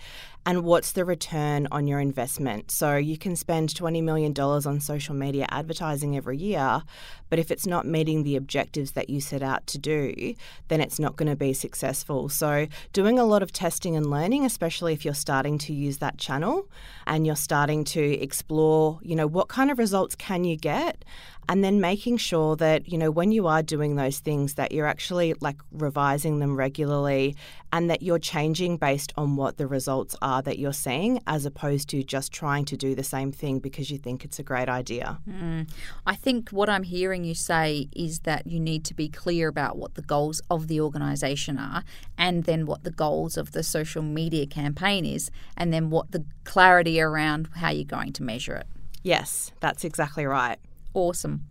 And 0.49 0.63
what's 0.63 0.93
the 0.93 1.05
return 1.05 1.67
on 1.73 1.89
your 1.89 1.99
investment? 1.99 2.71
So 2.71 2.95
you 2.95 3.19
can 3.19 3.35
spend 3.35 3.71
$20 3.71 4.01
million 4.01 4.33
on 4.39 4.79
social 4.79 5.13
media 5.13 5.45
advertising 5.51 6.17
every 6.17 6.39
year, 6.39 6.85
but 7.29 7.41
if 7.41 7.51
it's 7.51 7.67
not 7.67 7.85
meeting 7.85 8.23
the 8.23 8.37
objectives 8.37 8.93
that 8.93 9.11
you 9.11 9.21
set 9.21 9.43
out 9.43 9.67
to 9.67 9.79
do, 9.79 10.35
then 10.69 10.81
it's 10.81 11.01
not 11.01 11.17
going 11.17 11.29
to 11.29 11.35
be 11.35 11.53
successful. 11.53 12.29
So 12.29 12.69
doing 12.93 13.19
a 13.19 13.25
lot 13.25 13.43
of 13.43 13.51
testing 13.51 13.97
and 13.97 14.09
learning, 14.09 14.45
especially 14.45 14.93
if 14.93 15.05
you're 15.05 15.15
starting 15.15 15.59
to 15.59 15.73
use 15.73 15.99
that 15.99 16.17
channel 16.17 16.71
and 17.09 17.27
you're 17.27 17.35
starting 17.35 17.83
to 17.83 18.01
explore, 18.01 19.01
you 19.03 19.17
know, 19.17 19.27
what 19.27 19.49
kind 19.49 19.73
of 19.73 19.81
results 19.81 20.15
can 20.15 20.45
you 20.45 20.57
get? 20.57 21.05
and 21.49 21.63
then 21.63 21.81
making 21.81 22.17
sure 22.17 22.57
that 22.57 22.89
you 22.89 22.99
know 22.99 23.11
when 23.11 23.33
you 23.33 23.47
are 23.47 23.63
doing 23.63 23.97
those 23.97 24.19
things 24.19 24.55
that 24.55 24.73
you're 24.73 24.87
actually 24.87 25.35
like 25.41 25.57
revising 25.73 26.39
them 26.39 26.57
regularly 26.57 27.37
and 27.73 27.91
that 27.91 28.03
you're 28.03 28.19
changing 28.19 28.77
based 28.77 29.13
on 29.17 29.37
what 29.37 29.57
the 29.57 29.67
results 29.67 30.17
are 30.23 30.36
that 30.43 30.59
you're 30.59 30.73
seeing 30.73 31.21
as 31.27 31.47
opposed 31.47 31.89
to 31.91 32.03
just 32.03 32.33
trying 32.33 32.65
to 32.67 32.77
do 32.77 32.95
the 32.95 33.03
same 33.03 33.33
thing 33.33 33.59
because 33.59 33.91
you 33.91 33.99
think 33.99 34.25
it's 34.25 34.39
a 34.39 34.43
great 34.43 34.69
idea. 34.69 35.19
Mm. 35.29 35.69
I 36.07 36.15
think 36.15 36.51
what 36.51 36.69
I'm 36.69 36.83
hearing 36.83 37.25
you 37.25 37.35
say 37.35 37.89
is 37.95 38.21
that 38.21 38.47
you 38.47 38.61
need 38.61 38.85
to 38.87 38.95
be 38.95 39.09
clear 39.09 39.49
about 39.49 39.77
what 39.77 39.95
the 39.95 40.03
goals 40.03 40.41
of 40.51 40.69
the 40.69 40.81
organisation 40.81 41.59
are 41.59 41.85
and 42.17 42.45
then 42.45 42.67
what 42.67 42.85
the 42.85 42.91
goals 42.91 43.37
of 43.37 43.53
the 43.53 43.63
social 43.63 44.03
media 44.03 44.47
campaign 44.47 45.05
is 45.05 45.31
and 45.57 45.73
then 45.73 45.91
what 45.91 46.13
the 46.13 46.25
clarity 46.45 47.01
around 47.01 47.49
how 47.57 47.71
you're 47.71 47.85
going 47.85 48.13
to 48.13 48.23
measure 48.23 48.55
it. 48.55 48.67
Yes, 49.03 49.53
that's 49.61 49.85
exactly 49.85 50.27
right 50.27 50.59
awesome. 50.97 51.47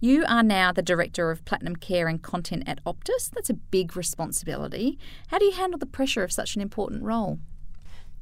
You 0.00 0.24
are 0.26 0.42
now 0.42 0.72
the 0.72 0.82
Director 0.82 1.30
of 1.30 1.44
Platinum 1.44 1.76
Care 1.76 2.08
and 2.08 2.22
Content 2.22 2.64
at 2.66 2.82
Optus. 2.84 3.30
That's 3.30 3.50
a 3.50 3.54
big 3.54 3.96
responsibility. 3.96 4.98
How 5.28 5.38
do 5.38 5.44
you 5.44 5.52
handle 5.52 5.78
the 5.78 5.86
pressure 5.86 6.24
of 6.24 6.32
such 6.32 6.56
an 6.56 6.62
important 6.62 7.02
role? 7.02 7.38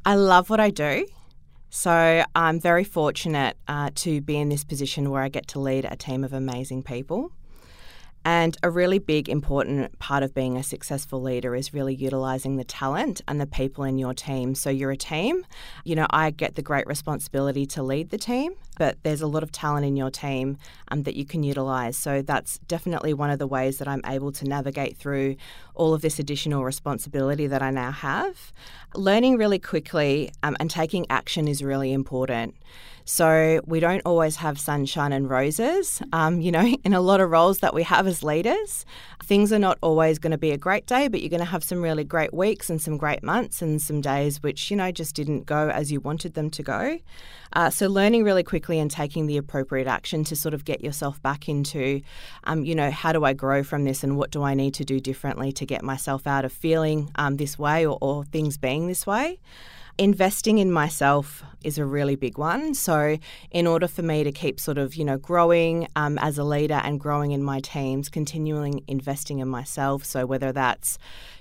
I 0.06 0.14
love 0.14 0.50
what 0.50 0.60
I 0.60 0.70
do. 0.70 1.04
So 1.68 2.22
I'm 2.36 2.60
very 2.60 2.84
fortunate 2.84 3.56
uh, 3.66 3.90
to 3.96 4.20
be 4.20 4.36
in 4.36 4.50
this 4.50 4.62
position 4.62 5.10
where 5.10 5.20
I 5.20 5.28
get 5.28 5.48
to 5.48 5.58
lead 5.58 5.84
a 5.84 5.96
team 5.96 6.22
of 6.22 6.32
amazing 6.32 6.84
people. 6.84 7.32
And 8.26 8.56
a 8.64 8.70
really 8.70 8.98
big, 8.98 9.28
important 9.28 9.96
part 10.00 10.24
of 10.24 10.34
being 10.34 10.56
a 10.56 10.64
successful 10.64 11.22
leader 11.22 11.54
is 11.54 11.72
really 11.72 11.94
utilizing 11.94 12.56
the 12.56 12.64
talent 12.64 13.20
and 13.28 13.40
the 13.40 13.46
people 13.46 13.84
in 13.84 13.98
your 13.98 14.14
team. 14.14 14.56
So 14.56 14.68
you're 14.68 14.90
a 14.90 14.96
team. 14.96 15.46
You 15.84 15.94
know, 15.94 16.08
I 16.10 16.30
get 16.30 16.56
the 16.56 16.62
great 16.62 16.88
responsibility 16.88 17.66
to 17.66 17.84
lead 17.84 18.10
the 18.10 18.18
team, 18.18 18.54
but 18.78 18.96
there's 19.04 19.22
a 19.22 19.28
lot 19.28 19.44
of 19.44 19.52
talent 19.52 19.86
in 19.86 19.94
your 19.94 20.10
team 20.10 20.58
um, 20.88 21.04
that 21.04 21.14
you 21.14 21.24
can 21.24 21.44
utilize. 21.44 21.96
So 21.96 22.20
that's 22.20 22.58
definitely 22.66 23.14
one 23.14 23.30
of 23.30 23.38
the 23.38 23.46
ways 23.46 23.78
that 23.78 23.86
I'm 23.86 24.02
able 24.04 24.32
to 24.32 24.44
navigate 24.44 24.96
through 24.96 25.36
all 25.76 25.94
of 25.94 26.02
this 26.02 26.18
additional 26.18 26.64
responsibility 26.64 27.46
that 27.46 27.62
I 27.62 27.70
now 27.70 27.92
have. 27.92 28.52
Learning 28.96 29.36
really 29.36 29.60
quickly 29.60 30.32
um, 30.42 30.56
and 30.58 30.68
taking 30.68 31.06
action 31.08 31.46
is 31.46 31.62
really 31.62 31.92
important. 31.92 32.56
So 33.08 33.60
we 33.66 33.78
don't 33.78 34.02
always 34.04 34.34
have 34.36 34.58
sunshine 34.58 35.12
and 35.12 35.30
roses. 35.30 36.02
Um, 36.12 36.40
you 36.40 36.50
know, 36.50 36.66
in 36.84 36.92
a 36.92 37.00
lot 37.00 37.20
of 37.20 37.30
roles 37.30 37.60
that 37.60 37.72
we 37.72 37.84
have 37.84 38.06
as 38.08 38.24
leaders, 38.24 38.84
things 39.22 39.52
are 39.52 39.60
not 39.60 39.78
always 39.80 40.18
going 40.18 40.32
to 40.32 40.38
be 40.38 40.50
a 40.50 40.58
great 40.58 40.86
day, 40.86 41.06
but 41.06 41.20
you're 41.20 41.30
going 41.30 41.38
to 41.38 41.46
have 41.46 41.62
some 41.62 41.80
really 41.80 42.02
great 42.02 42.34
weeks 42.34 42.68
and 42.68 42.82
some 42.82 42.96
great 42.96 43.22
months 43.22 43.62
and 43.62 43.80
some 43.80 44.00
days 44.00 44.42
which, 44.42 44.72
you 44.72 44.76
know, 44.76 44.90
just 44.90 45.14
didn't 45.14 45.46
go 45.46 45.70
as 45.70 45.92
you 45.92 46.00
wanted 46.00 46.34
them 46.34 46.50
to 46.50 46.64
go. 46.64 46.98
Uh, 47.52 47.70
so 47.70 47.86
learning 47.86 48.24
really 48.24 48.42
quickly 48.42 48.80
and 48.80 48.90
taking 48.90 49.26
the 49.26 49.36
appropriate 49.36 49.86
action 49.86 50.24
to 50.24 50.34
sort 50.34 50.52
of 50.52 50.64
get 50.64 50.80
yourself 50.80 51.22
back 51.22 51.48
into, 51.48 52.02
um, 52.42 52.64
you 52.64 52.74
know, 52.74 52.90
how 52.90 53.12
do 53.12 53.24
I 53.24 53.34
grow 53.34 53.62
from 53.62 53.84
this 53.84 54.02
and 54.02 54.16
what 54.16 54.32
do 54.32 54.42
I 54.42 54.54
need 54.54 54.74
to 54.74 54.84
do 54.84 54.98
differently 54.98 55.52
to 55.52 55.64
get 55.64 55.84
myself 55.84 56.26
out 56.26 56.44
of 56.44 56.52
feeling 56.52 57.12
um, 57.14 57.36
this 57.36 57.56
way 57.56 57.86
or, 57.86 57.98
or 58.00 58.24
things 58.24 58.58
being 58.58 58.88
this 58.88 59.06
way. 59.06 59.38
Investing 59.98 60.58
in 60.58 60.70
myself 60.70 61.42
is 61.62 61.78
a 61.78 61.84
really 61.84 62.16
big 62.16 62.38
one. 62.38 62.74
So, 62.74 63.18
in 63.50 63.66
order 63.66 63.88
for 63.88 64.02
me 64.02 64.24
to 64.24 64.32
keep 64.32 64.60
sort 64.60 64.78
of, 64.78 64.94
you 64.94 65.04
know, 65.04 65.18
growing 65.18 65.88
um, 65.96 66.18
as 66.18 66.38
a 66.38 66.44
leader 66.44 66.80
and 66.84 67.00
growing 67.00 67.32
in 67.32 67.42
my 67.42 67.60
teams, 67.60 68.08
continuing 68.08 68.82
investing 68.86 69.38
in 69.38 69.48
myself. 69.48 70.04
So, 70.04 70.26
whether 70.26 70.52
that's 70.52 70.98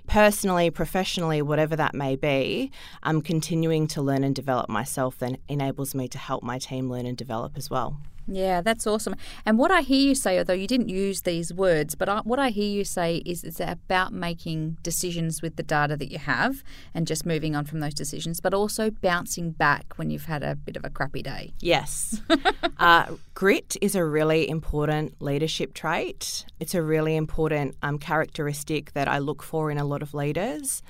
personally, 0.08 0.70
professionally, 0.70 1.42
whatever 1.42 1.76
that 1.76 1.94
may 1.94 2.16
be, 2.16 2.72
I'm 3.04 3.22
continuing 3.22 3.88
to 3.88 4.02
learn 4.02 4.24
and 4.24 4.36
develop 4.36 4.70
myself 4.70 5.18
then 5.18 5.38
enables 5.48 5.96
me 5.96 6.08
to 6.10 6.18
help 6.18 6.44
my 6.44 6.60
team 6.60 6.90
learn 6.90 7.06
and 7.06 7.18
develop 7.18 7.58
as 7.58 7.70
well. 7.70 7.98
Yeah, 8.28 8.62
that's 8.62 8.88
awesome. 8.88 9.16
And 9.46 9.60
what 9.60 9.70
I 9.70 9.82
hear 9.82 10.00
you 10.00 10.16
say, 10.16 10.40
although 10.40 10.54
you 10.54 10.66
didn't 10.66 10.90
use 10.90 11.22
these 11.22 11.54
words, 11.54 11.94
but 11.94 12.10
I, 12.10 12.22
what 12.22 12.40
I 12.40 12.50
hear 12.50 12.68
you 12.68 12.84
say 12.84 13.18
is 13.18 13.44
it's 13.44 13.60
about 13.60 14.14
making 14.14 14.78
decisions 14.82 15.44
with 15.44 15.58
the 15.58 15.64
data 15.64 15.96
that 15.98 16.12
you 16.12 16.18
have 16.18 16.64
and 16.94 17.06
just 17.06 17.26
moving 17.26 17.56
on 17.56 17.66
from 17.66 17.82
those 17.82 17.94
decisions, 17.94 18.40
but 18.40 18.54
also 18.54 18.90
bouncing 18.90 19.52
back 19.52 19.94
when 19.98 20.10
you've 20.16 20.26
had 20.26 20.44
a 20.44 20.56
bit 20.56 20.78
of 20.78 20.86
a 20.86 20.90
crappy 20.90 21.22
day. 21.22 21.54
Yes. 21.60 22.22
uh, 22.80 23.16
grit 23.34 23.76
is 23.82 23.96
a 23.96 24.06
really 24.06 24.50
important 24.50 25.22
leadership 25.22 25.74
trait. 25.74 26.46
It's 26.60 26.74
a 26.74 26.82
really 26.82 27.18
important 27.18 27.76
um, 27.84 28.00
characteristic 28.00 28.94
that 28.94 29.10
I 29.10 29.20
look 29.20 29.44
for 29.44 29.70
in 29.70 29.78
a 29.78 29.86
lot 29.86 30.02
of 30.02 30.14
leaders 30.14 30.82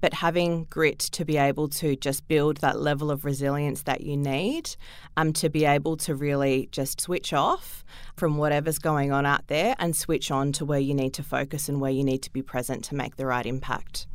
but 0.00 0.14
having 0.14 0.64
grit 0.70 0.98
to 0.98 1.26
be 1.26 1.36
able 1.36 1.68
to 1.68 1.94
just 1.94 2.26
build 2.26 2.56
that 2.58 2.80
level 2.80 3.10
of 3.10 3.26
resilience 3.26 3.82
that 3.82 4.00
you 4.00 4.16
need 4.16 4.74
um, 5.18 5.30
to 5.34 5.50
be 5.50 5.66
able 5.66 5.94
to 5.98 6.14
really 6.14 6.70
just 6.72 7.02
switch 7.02 7.34
off 7.34 7.84
from 8.16 8.38
whatever's 8.38 8.78
going 8.78 9.12
on 9.12 9.26
out 9.26 9.46
there 9.48 9.74
and 9.78 9.94
switch 9.94 10.30
on 10.30 10.52
to 10.52 10.64
where 10.64 10.78
you 10.78 10.94
need 10.94 11.12
to 11.12 11.22
focus 11.22 11.68
and 11.68 11.82
where 11.82 11.90
you 11.90 12.02
need 12.02 12.22
to 12.22 12.32
be 12.32 12.40
present 12.42 12.82
to 12.84 12.94
make 12.94 13.16
the 13.16 13.26
right 13.26 13.44
impact. 13.44 14.06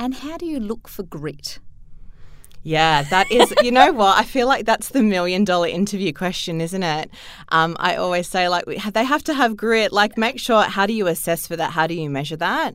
And 0.00 0.14
how 0.14 0.36
do 0.36 0.46
you 0.46 0.60
look 0.60 0.88
for 0.88 1.04
grit? 1.04 1.60
Yeah, 2.68 3.02
that 3.04 3.32
is, 3.32 3.54
you 3.62 3.72
know 3.72 3.92
what? 3.92 4.18
I 4.18 4.24
feel 4.24 4.46
like 4.46 4.66
that's 4.66 4.90
the 4.90 5.02
million 5.02 5.42
dollar 5.42 5.68
interview 5.68 6.12
question, 6.12 6.60
isn't 6.60 6.82
it? 6.82 7.10
Um, 7.48 7.78
I 7.80 7.96
always 7.96 8.28
say, 8.28 8.50
like, 8.50 8.66
they 8.66 9.04
have 9.04 9.24
to 9.24 9.32
have 9.32 9.56
grit. 9.56 9.90
Like, 9.90 10.18
make 10.18 10.38
sure, 10.38 10.64
how 10.64 10.84
do 10.84 10.92
you 10.92 11.06
assess 11.06 11.46
for 11.46 11.56
that? 11.56 11.70
How 11.70 11.86
do 11.86 11.94
you 11.94 12.10
measure 12.10 12.36
that? 12.36 12.74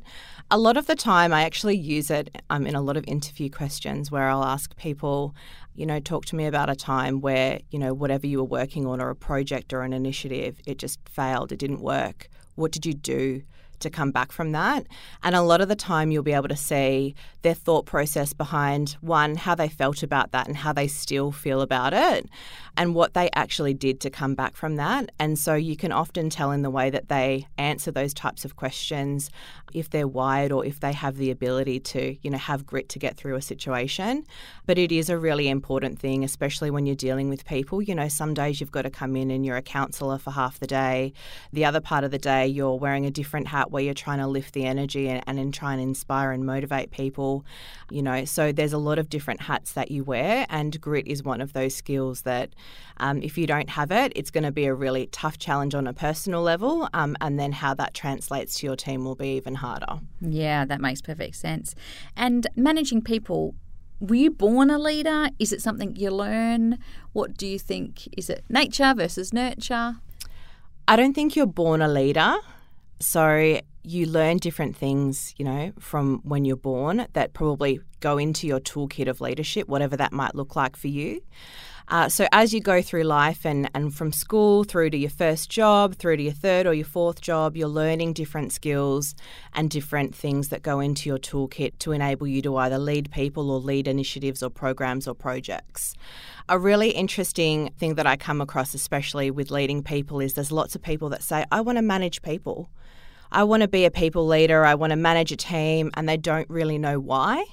A 0.50 0.58
lot 0.58 0.78
of 0.78 0.88
the 0.88 0.96
time, 0.96 1.32
I 1.32 1.44
actually 1.44 1.78
use 1.78 2.10
it 2.10 2.36
um, 2.50 2.66
in 2.66 2.74
a 2.74 2.82
lot 2.82 2.98
of 2.98 3.06
interview 3.08 3.52
questions 3.52 4.10
where 4.10 4.30
I'll 4.30 4.44
ask 4.44 4.76
people, 4.78 5.36
you 5.76 5.86
know, 5.86 6.00
talk 6.00 6.26
to 6.26 6.36
me 6.36 6.48
about 6.48 6.72
a 6.72 6.76
time 6.76 7.22
where, 7.22 7.60
you 7.70 7.78
know, 7.78 7.94
whatever 7.94 8.26
you 8.26 8.40
were 8.40 8.46
working 8.46 8.88
on 8.88 9.00
or 9.00 9.12
a 9.12 9.16
project 9.16 9.74
or 9.74 9.84
an 9.84 9.94
initiative, 9.94 10.60
it 10.66 10.80
just 10.80 11.08
failed, 11.08 11.52
it 11.52 11.60
didn't 11.60 11.82
work. 11.82 12.30
What 12.56 12.72
did 12.72 12.88
you 12.88 12.96
do? 12.96 13.44
To 13.84 13.90
come 13.90 14.12
back 14.12 14.32
from 14.32 14.52
that. 14.52 14.88
And 15.22 15.36
a 15.36 15.42
lot 15.42 15.62
of 15.62 15.70
the 15.70 15.76
time, 15.76 16.12
you'll 16.12 16.24
be 16.24 16.34
able 16.34 16.48
to 16.48 16.56
see 16.56 17.16
their 17.44 17.54
thought 17.54 17.86
process 17.86 18.34
behind 18.34 18.98
one, 19.02 19.36
how 19.36 19.56
they 19.56 19.70
felt 19.70 20.02
about 20.04 20.32
that 20.32 20.48
and 20.48 20.58
how 20.58 20.74
they 20.74 20.88
still 20.88 21.32
feel 21.32 21.62
about 21.62 21.94
it, 21.94 22.28
and 22.76 22.96
what 22.96 23.14
they 23.14 23.30
actually 23.36 23.74
did 23.74 24.00
to 24.02 24.10
come 24.10 24.34
back 24.34 24.56
from 24.56 24.78
that. 24.78 25.12
And 25.20 25.38
so 25.38 25.54
you 25.54 25.76
can 25.76 25.92
often 25.92 26.30
tell 26.30 26.52
in 26.52 26.62
the 26.62 26.70
way 26.70 26.90
that 26.90 27.10
they 27.10 27.48
answer 27.58 27.92
those 27.92 28.14
types 28.14 28.46
of 28.46 28.56
questions 28.56 29.30
if 29.74 29.90
they're 29.90 30.08
wired 30.08 30.52
or 30.52 30.66
if 30.66 30.80
they 30.80 30.94
have 30.94 31.18
the 31.18 31.32
ability 31.32 31.80
to, 31.80 32.16
you 32.22 32.30
know, 32.30 32.38
have 32.38 32.66
grit 32.66 32.90
to 32.90 33.00
get 33.00 33.18
through 33.18 33.36
a 33.36 33.42
situation. 33.42 34.26
But 34.66 34.78
it 34.78 34.92
is 34.92 35.10
a 35.10 35.18
really 35.18 35.50
important 35.50 36.00
thing, 36.00 36.24
especially 36.24 36.72
when 36.72 36.86
you're 36.86 36.96
dealing 36.96 37.30
with 37.30 37.46
people. 37.46 37.82
You 37.82 37.96
know, 37.96 38.08
some 38.08 38.34
days 38.34 38.62
you've 38.62 38.72
got 38.72 38.84
to 38.84 38.90
come 38.90 39.16
in 39.16 39.32
and 39.32 39.46
you're 39.46 39.58
a 39.58 39.62
counsellor 39.62 40.18
for 40.18 40.32
half 40.32 40.60
the 40.60 40.68
day. 40.68 41.14
The 41.52 41.66
other 41.66 41.82
part 41.82 42.04
of 42.04 42.12
the 42.12 42.20
day, 42.20 42.48
you're 42.48 42.78
wearing 42.78 43.06
a 43.06 43.12
different 43.12 43.48
hat 43.48 43.72
where 43.74 43.84
you're 43.84 43.94
trying 43.94 44.20
to 44.20 44.28
lift 44.28 44.54
the 44.54 44.66
energy 44.66 45.10
and, 45.10 45.40
and 45.40 45.54
try 45.54 45.74
and 45.74 45.82
inspire 45.82 46.32
and 46.32 46.46
motivate 46.46 46.92
people. 46.92 47.46
You 47.92 48.02
know, 48.02 48.24
so 48.24 48.52
there's 48.52 48.72
a 48.72 48.78
lot 48.78 49.00
of 49.00 49.10
different 49.10 49.42
hats 49.42 49.74
that 49.74 49.92
you 49.92 50.04
wear, 50.04 50.46
and 50.50 50.80
grit 50.80 51.08
is 51.08 51.24
one 51.24 51.42
of 51.42 51.54
those 51.54 51.76
skills 51.76 52.22
that 52.22 52.52
um, 52.98 53.22
if 53.22 53.38
you 53.38 53.48
don't 53.48 53.70
have 53.72 53.92
it, 53.92 54.14
it's 54.16 54.32
going 54.32 54.44
to 54.44 54.52
be 54.52 54.66
a 54.66 54.74
really 54.74 55.08
tough 55.08 55.38
challenge 55.38 55.76
on 55.76 55.88
a 55.88 55.94
personal 55.94 56.42
level, 56.42 56.88
um, 56.94 57.18
and 57.20 57.40
then 57.40 57.52
how 57.52 57.74
that 57.74 57.94
translates 57.94 58.60
to 58.60 58.68
your 58.68 58.76
team 58.76 59.04
will 59.04 59.16
be 59.16 59.36
even 59.36 59.56
harder. 59.56 60.00
Yeah, 60.22 60.64
that 60.66 60.80
makes 60.80 61.02
perfect 61.02 61.36
sense. 61.36 61.76
And 62.16 62.48
managing 62.56 63.02
people, 63.02 63.56
were 64.00 64.16
you 64.16 64.32
born 64.32 64.70
a 64.70 64.78
leader? 64.78 65.30
Is 65.40 65.52
it 65.52 65.62
something 65.62 65.96
you 65.96 66.12
learn? 66.12 66.78
What 67.14 67.38
do 67.38 67.48
you 67.48 67.58
think? 67.58 68.08
Is 68.18 68.30
it 68.30 68.44
nature 68.50 68.94
versus 68.96 69.34
nurture? 69.34 69.96
I 70.88 70.96
don't 70.98 71.14
think 71.14 71.36
you're 71.36 71.46
born 71.46 71.82
a 71.82 71.88
leader. 71.88 72.36
So 73.04 73.60
you 73.84 74.06
learn 74.06 74.38
different 74.38 74.78
things, 74.78 75.34
you 75.38 75.44
know, 75.44 75.74
from 75.78 76.22
when 76.24 76.46
you're 76.46 76.56
born 76.56 77.06
that 77.14 77.34
probably 77.34 77.82
go 78.00 78.18
into 78.18 78.48
your 78.48 78.62
toolkit 78.62 79.08
of 79.10 79.20
leadership, 79.20 79.68
whatever 79.68 79.98
that 79.98 80.14
might 80.14 80.36
look 80.36 80.56
like 80.56 80.78
for 80.78 80.88
you. 80.88 81.22
Uh, 81.94 82.10
so 82.10 82.26
as 82.32 82.52
you 82.52 82.60
go 82.60 82.82
through 82.82 83.04
life 83.04 83.46
and, 83.46 83.70
and 83.76 83.94
from 83.94 84.12
school 84.12 84.64
through 84.64 84.90
to 84.90 84.98
your 84.98 85.12
first 85.12 85.48
job, 85.48 85.94
through 85.94 86.18
to 86.18 86.24
your 86.24 86.34
third 86.34 86.66
or 86.66 86.74
your 86.74 86.84
fourth 86.84 87.22
job, 87.22 87.56
you're 87.56 87.68
learning 87.68 88.14
different 88.14 88.52
skills 88.52 89.14
and 89.54 89.70
different 89.70 90.16
things 90.16 90.50
that 90.50 90.64
go 90.64 90.80
into 90.80 91.08
your 91.08 91.20
toolkit 91.20 91.78
to 91.78 91.92
enable 91.92 92.26
you 92.26 92.42
to 92.42 92.58
either 92.58 92.80
lead 92.80 93.12
people 93.12 93.52
or 93.52 93.60
lead 93.60 93.88
initiatives 93.88 94.42
or 94.42 94.50
programs 94.50 95.08
or 95.08 95.14
projects. 95.14 95.94
A 96.50 96.58
really 96.58 96.90
interesting 96.90 97.70
thing 97.78 97.94
that 97.94 98.08
I 98.08 98.18
come 98.18 98.42
across, 98.42 98.74
especially 98.74 99.30
with 99.30 99.52
leading 99.52 99.84
people, 99.84 100.20
is 100.20 100.34
there's 100.34 100.52
lots 100.52 100.74
of 100.74 100.82
people 100.82 101.10
that 101.10 101.22
say, 101.22 101.46
I 101.52 101.62
want 101.62 101.78
to 101.78 101.84
manage 101.84 102.24
people. 102.24 102.72
I 103.32 103.44
want 103.44 103.62
to 103.62 103.68
be 103.68 103.86
a 103.86 103.92
people 103.92 104.26
leader, 104.26 104.66
I 104.66 104.74
want 104.74 104.92
to 104.92 104.96
manage 104.98 105.32
a 105.32 105.36
team, 105.36 105.92
and 105.94 106.10
they 106.10 106.18
don't 106.18 106.50
really 106.50 106.80
know 106.80 107.00
why. 107.00 107.46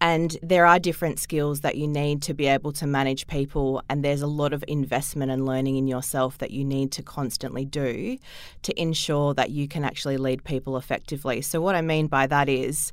And 0.00 0.36
there 0.42 0.64
are 0.64 0.78
different 0.78 1.18
skills 1.18 1.60
that 1.60 1.76
you 1.76 1.88
need 1.88 2.22
to 2.22 2.34
be 2.34 2.46
able 2.46 2.72
to 2.72 2.86
manage 2.86 3.26
people, 3.26 3.82
and 3.90 4.04
there's 4.04 4.22
a 4.22 4.28
lot 4.28 4.52
of 4.52 4.64
investment 4.68 5.32
and 5.32 5.44
learning 5.44 5.76
in 5.76 5.88
yourself 5.88 6.38
that 6.38 6.52
you 6.52 6.64
need 6.64 6.92
to 6.92 7.02
constantly 7.02 7.64
do 7.64 8.18
to 8.62 8.80
ensure 8.80 9.34
that 9.34 9.50
you 9.50 9.66
can 9.66 9.84
actually 9.84 10.16
lead 10.16 10.44
people 10.44 10.76
effectively. 10.76 11.42
So, 11.42 11.60
what 11.60 11.74
I 11.74 11.82
mean 11.82 12.06
by 12.06 12.28
that 12.28 12.48
is, 12.48 12.92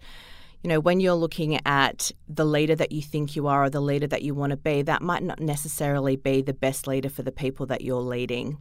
you 0.64 0.70
know, 0.70 0.80
when 0.80 1.00
you're 1.00 1.14
looking 1.14 1.60
at 1.68 2.12
the 2.28 2.46
leader 2.46 2.76
that 2.76 2.92
you 2.92 3.04
think 3.04 3.36
you 3.36 3.46
are 3.46 3.66
or 3.66 3.70
the 3.70 3.82
leader 3.82 4.08
that 4.08 4.24
you 4.24 4.34
want 4.34 4.50
to 4.50 4.58
be, 4.58 4.82
that 4.82 5.04
might 5.04 5.22
not 5.22 5.40
necessarily 5.40 6.16
be 6.16 6.42
the 6.42 6.54
best 6.54 6.88
leader 6.88 7.10
for 7.10 7.22
the 7.22 7.32
people 7.32 7.68
that 7.68 7.82
you're 7.82 8.02
leading. 8.02 8.58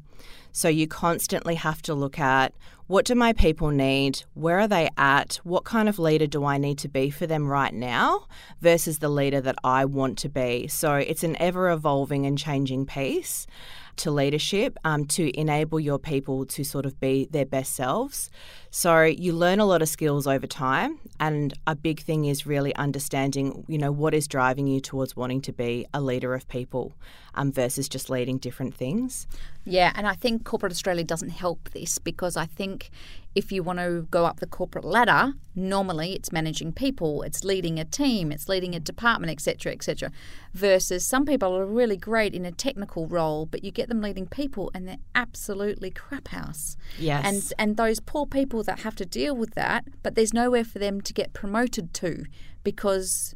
So 0.57 0.69
you 0.69 0.87
constantly 0.87 1.57
have 1.57 1.83
to 1.83 1.95
look 1.95 2.21
at 2.21 2.55
what 2.87 3.07
do 3.07 3.17
my 3.17 3.33
people 3.33 3.71
need? 3.71 4.23
Where 4.35 4.61
are 4.61 4.69
they 4.69 4.89
at? 4.97 5.41
What 5.43 5.65
kind 5.65 5.89
of 5.89 5.99
leader 5.99 6.29
do 6.29 6.45
I 6.45 6.59
need 6.59 6.79
to 6.79 6.89
be 6.89 7.11
for 7.11 7.27
them 7.27 7.49
right 7.49 7.75
now 7.75 8.29
versus 8.61 9.01
the 9.01 9.09
leader 9.09 9.41
that 9.41 9.57
I 9.65 9.85
want 9.85 10.17
to 10.19 10.29
be? 10.29 10.69
So 10.69 10.95
it's 10.95 11.25
an 11.25 11.37
ever 11.41 11.71
evolving 11.71 12.25
and 12.25 12.39
changing 12.39 12.87
piece 12.87 13.49
to 13.97 14.11
leadership 14.11 14.77
um, 14.85 15.07
to 15.07 15.37
enable 15.39 15.81
your 15.81 15.99
people 15.99 16.45
to 16.47 16.65
sort 16.65 16.85
of 16.87 16.99
be 17.01 17.27
their 17.31 17.47
best 17.47 17.75
selves. 17.75 18.31
So 18.71 19.03
you 19.03 19.33
learn 19.33 19.61
a 19.61 19.67
lot 19.67 19.83
of 19.83 19.89
skills 19.89 20.27
over 20.27 20.47
time, 20.47 20.99
and 21.21 21.55
a 21.67 21.77
big 21.77 22.01
thing 22.01 22.25
is 22.25 22.47
really 22.47 22.75
understanding, 22.75 23.65
you 23.69 23.79
know, 23.79 23.93
what 23.93 24.15
is 24.15 24.27
driving 24.27 24.67
you 24.67 24.81
towards 24.81 25.17
wanting 25.17 25.41
to 25.43 25.53
be 25.53 25.87
a 25.95 26.01
leader 26.01 26.35
of 26.35 26.49
people 26.49 26.93
um, 27.35 27.53
versus 27.53 27.89
just 27.89 28.11
leading 28.11 28.39
different 28.39 28.75
things. 28.75 29.27
Yeah, 29.65 29.93
and 29.95 30.07
I 30.07 30.15
think 30.15 30.45
corporate 30.45 30.73
Australia 30.73 31.05
doesn't 31.05 31.31
help 31.31 31.71
this 31.71 31.99
because 31.99 32.37
I 32.37 32.47
think 32.47 32.91
if 33.35 33.51
you 33.51 33.63
want 33.63 33.79
to 33.79 34.07
go 34.11 34.27
up 34.27 34.41
the 34.41 34.47
corporate 34.47 34.85
ladder, 34.85 35.33
normally 35.55 36.13
it's 36.13 36.31
managing 36.31 36.73
people, 36.73 37.23
it's 37.23 37.45
leading 37.45 37.81
a 37.81 37.85
team, 37.85 38.31
it's 38.31 38.49
leading 38.49 38.75
a 38.75 38.81
department, 38.81 39.33
etc., 39.33 39.73
etc. 39.73 40.11
Versus 40.53 41.05
some 41.05 41.25
people 41.25 41.57
are 41.57 41.67
really 41.67 41.97
great 41.97 42.35
in 42.35 42.45
a 42.45 42.53
technical 42.53 43.07
role, 43.07 43.47
but 43.47 43.65
you 43.65 43.71
get 43.71 43.89
them 43.89 44.01
leading 44.01 44.27
people 44.27 44.71
and 44.75 44.87
they're 44.87 44.99
absolutely 45.15 45.91
crap 45.91 46.29
house. 46.29 46.77
Yes. 46.99 47.25
And 47.25 47.53
and 47.59 47.77
those 47.77 48.01
poor 48.01 48.27
people 48.27 48.63
that 48.65 48.81
have 48.81 48.95
to 48.97 49.07
deal 49.07 49.35
with 49.35 49.55
that, 49.55 49.85
but 50.03 50.15
there's 50.15 50.35
nowhere 50.35 50.65
for 50.65 50.79
them 50.79 51.01
to 51.01 51.13
get 51.13 51.33
promoted 51.33 51.95
to 51.95 52.25
because 52.63 53.35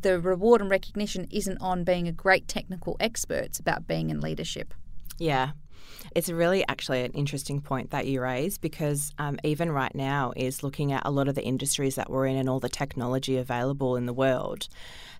the 0.00 0.20
reward 0.20 0.60
and 0.60 0.70
recognition 0.70 1.26
isn't 1.30 1.58
on 1.58 1.84
being 1.84 2.06
a 2.06 2.12
great 2.12 2.46
technical 2.46 2.96
expert, 3.00 3.44
it's 3.44 3.58
about 3.58 3.86
being 3.86 4.10
in 4.10 4.20
leadership. 4.20 4.74
Yeah. 5.18 5.50
It's 6.14 6.30
really 6.30 6.66
actually 6.68 7.02
an 7.02 7.12
interesting 7.12 7.60
point 7.60 7.90
that 7.90 8.06
you 8.06 8.20
raise 8.20 8.56
because 8.56 9.12
um, 9.18 9.38
even 9.44 9.70
right 9.70 9.94
now 9.94 10.32
is 10.36 10.62
looking 10.62 10.92
at 10.92 11.02
a 11.04 11.10
lot 11.10 11.28
of 11.28 11.34
the 11.34 11.44
industries 11.44 11.96
that 11.96 12.08
we're 12.08 12.26
in 12.26 12.36
and 12.36 12.48
all 12.48 12.60
the 12.60 12.68
technology 12.68 13.36
available 13.36 13.96
in 13.96 14.06
the 14.06 14.12
world 14.12 14.68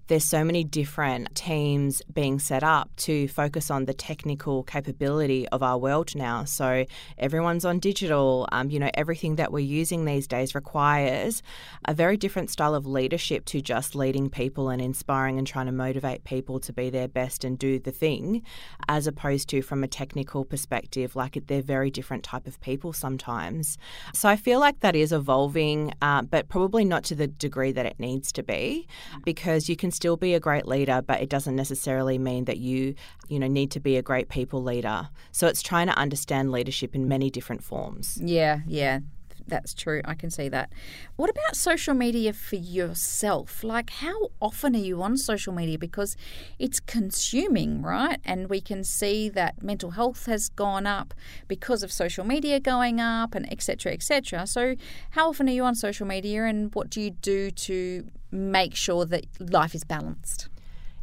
there's 0.09 0.25
so 0.25 0.43
many 0.43 0.65
different 0.65 1.35
teams 1.35 2.03
being 2.12 2.38
set 2.38 2.62
up 2.62 2.91
to 2.97 3.29
focus 3.29 3.71
on 3.71 3.85
the 3.85 3.95
technical 3.95 4.62
capability 4.65 5.47
of 5.49 5.62
our 5.62 5.79
world 5.79 6.15
now. 6.15 6.45
So 6.45 6.87
everyone's 7.19 7.65
on 7.65 7.79
digital. 7.79 8.49
Um, 8.50 8.71
you 8.71 8.79
know, 8.79 8.91
everything 8.95 9.37
that 9.37 9.53
we're 9.53 9.61
using 9.61 10.05
these 10.05 10.27
days 10.27 10.55
requires 10.55 11.43
a 11.85 11.95
very 11.95 12.17
different 12.17 12.50
style 12.50 12.75
of 12.75 12.87
leadership 12.87 13.45
to 13.47 13.61
just 13.61 13.95
leading 13.95 14.31
people 14.31 14.71
and 14.71 14.81
inspiring 14.81 15.38
and 15.38 15.47
trying 15.47 15.67
to 15.67 15.73
motivate 15.73 16.25
people 16.25 16.59
to 16.61 16.73
be 16.73 16.91
their 16.91 17.09
best 17.09 17.45
and 17.45 17.59
do 17.59 17.79
the 17.79 17.93
thing, 17.93 18.43
as 18.88 19.07
opposed 19.07 19.49
to 19.50 19.62
from 19.62 19.85
a 19.85 19.88
technical 19.88 20.45
perspective, 20.45 21.15
like 21.15 21.38
they're 21.47 21.62
very 21.62 21.91
different 21.91 22.25
type 22.25 22.47
of 22.47 22.61
people 22.61 22.93
sometimes. 22.93 23.77
So 24.15 24.29
I 24.29 24.37
feel 24.37 24.59
like 24.59 24.81
that 24.81 24.97
is 24.97 25.12
evolving, 25.12 25.93
uh, 26.00 26.23
but 26.23 26.49
probably 26.49 26.85
not 26.85 27.05
to 27.05 27.15
the 27.15 27.27
degree 27.27 27.73
that 27.73 27.85
it 27.85 28.00
needs 28.00 28.33
to 28.33 28.43
be, 28.43 28.87
because 29.25 29.69
you 29.69 29.77
can 29.77 29.91
still 29.99 30.17
be 30.17 30.35
a 30.35 30.40
great 30.40 30.67
leader, 30.69 31.02
but 31.05 31.21
it 31.21 31.28
doesn't 31.28 31.57
necessarily 31.57 32.19
mean 32.19 32.45
that 32.45 32.59
you, 32.59 32.95
you 33.28 33.40
know, 33.40 33.49
need 33.49 33.73
to 33.73 33.81
be 33.81 33.97
a 33.97 34.02
great 34.02 34.28
people 34.28 34.62
leader. 34.62 35.09
So 35.33 35.49
it's 35.49 35.61
trying 35.61 35.88
to 35.88 35.99
understand 35.99 36.52
leadership 36.52 36.95
in 36.95 37.09
many 37.09 37.31
different 37.31 37.64
forms. 37.64 38.17
Yeah, 38.23 38.61
yeah 38.69 39.00
that's 39.49 39.75
true. 39.75 40.00
I 40.05 40.14
can 40.14 40.31
see 40.31 40.49
that. 40.49 40.73
What 41.17 41.31
about 41.31 41.57
social 41.57 41.95
media 41.95 42.33
for 42.33 42.57
yourself? 42.57 43.64
Like, 43.64 43.90
how 43.90 44.31
often 44.40 44.75
are 44.76 44.81
you 44.81 45.02
on 45.02 45.17
social 45.17 45.52
media? 45.52 45.78
Because 45.78 46.17
it's 46.59 46.81
consuming, 46.81 47.83
right? 47.83 48.21
And 48.25 48.49
we 48.49 48.61
can 48.61 48.85
see 48.85 49.28
that 49.31 49.62
mental 49.62 49.93
health 49.93 50.26
has 50.26 50.49
gone 50.49 50.87
up 50.87 51.14
because 51.49 51.83
of 51.83 51.90
social 51.90 52.25
media 52.25 52.61
going 52.61 53.00
up, 53.00 53.35
and 53.35 53.50
etc. 53.52 53.93
etc. 53.93 54.47
So, 54.47 54.76
how 55.11 55.31
often 55.31 55.49
are 55.49 55.52
you 55.52 55.64
on 55.64 55.75
social 55.75 56.07
media, 56.07 56.45
and 56.45 56.75
what 56.75 56.90
do 56.90 57.00
you 57.00 57.11
do 57.11 57.50
to 57.50 58.07
make 58.31 58.75
sure 58.75 59.05
that 59.07 59.26
life 59.40 59.75
is 59.75 59.85
balanced? 59.85 60.49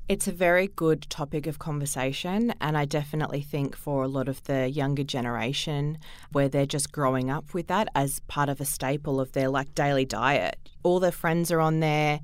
It's 0.07 0.27
a 0.27 0.31
very 0.31 0.67
good 0.67 1.09
topic 1.09 1.47
of 1.47 1.57
conversation, 1.57 2.53
and 2.61 2.77
I 2.77 2.85
definitely 2.85 3.41
think 3.41 3.75
for 3.75 4.03
a 4.03 4.07
lot 4.07 4.29
of 4.29 4.43
the 4.43 4.69
younger 4.69 5.03
generation, 5.03 5.97
where 6.31 6.47
they're 6.47 6.67
just 6.67 6.91
growing 6.91 7.31
up 7.31 7.55
with 7.55 7.65
that 7.67 7.87
as 7.95 8.19
part 8.27 8.47
of 8.47 8.61
a 8.61 8.65
staple 8.65 9.19
of 9.19 9.31
their 9.31 9.49
like 9.49 9.73
daily 9.73 10.05
diet, 10.05 10.59
all 10.85 10.99
their 10.99 11.11
friends 11.11 11.51
are 11.51 11.59
on 11.59 11.79
there. 11.79 12.21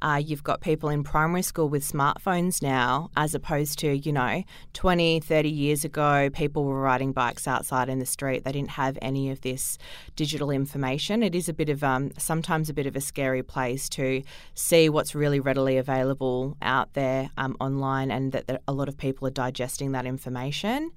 Uh, 0.00 0.20
you've 0.24 0.44
got 0.44 0.60
people 0.60 0.88
in 0.88 1.02
primary 1.02 1.42
school 1.42 1.68
with 1.68 1.82
smartphones 1.82 2.62
now, 2.62 3.10
as 3.16 3.34
opposed 3.34 3.78
to, 3.78 3.96
you 3.96 4.12
know, 4.12 4.44
20, 4.74 5.20
30 5.20 5.48
years 5.48 5.84
ago, 5.84 6.28
people 6.32 6.64
were 6.64 6.80
riding 6.80 7.12
bikes 7.12 7.48
outside 7.48 7.88
in 7.88 7.98
the 7.98 8.06
street. 8.06 8.44
They 8.44 8.52
didn't 8.52 8.70
have 8.70 8.98
any 9.00 9.30
of 9.30 9.40
this 9.40 9.78
digital 10.14 10.50
information. 10.50 11.22
It 11.22 11.34
is 11.34 11.48
a 11.48 11.52
bit 11.52 11.68
of, 11.68 11.82
um, 11.82 12.12
sometimes 12.18 12.68
a 12.68 12.74
bit 12.74 12.86
of 12.86 12.96
a 12.96 13.00
scary 13.00 13.42
place 13.42 13.88
to 13.90 14.22
see 14.54 14.88
what's 14.88 15.14
really 15.14 15.40
readily 15.40 15.76
available 15.78 16.56
out 16.60 16.92
there 16.92 17.30
um, 17.36 17.56
online 17.60 18.10
and 18.10 18.32
that, 18.32 18.46
that 18.46 18.62
a 18.68 18.72
lot 18.72 18.88
of 18.88 18.96
people 18.96 19.26
are 19.26 19.32
digesting 19.32 19.92
that 19.92 20.06
information. 20.06 20.90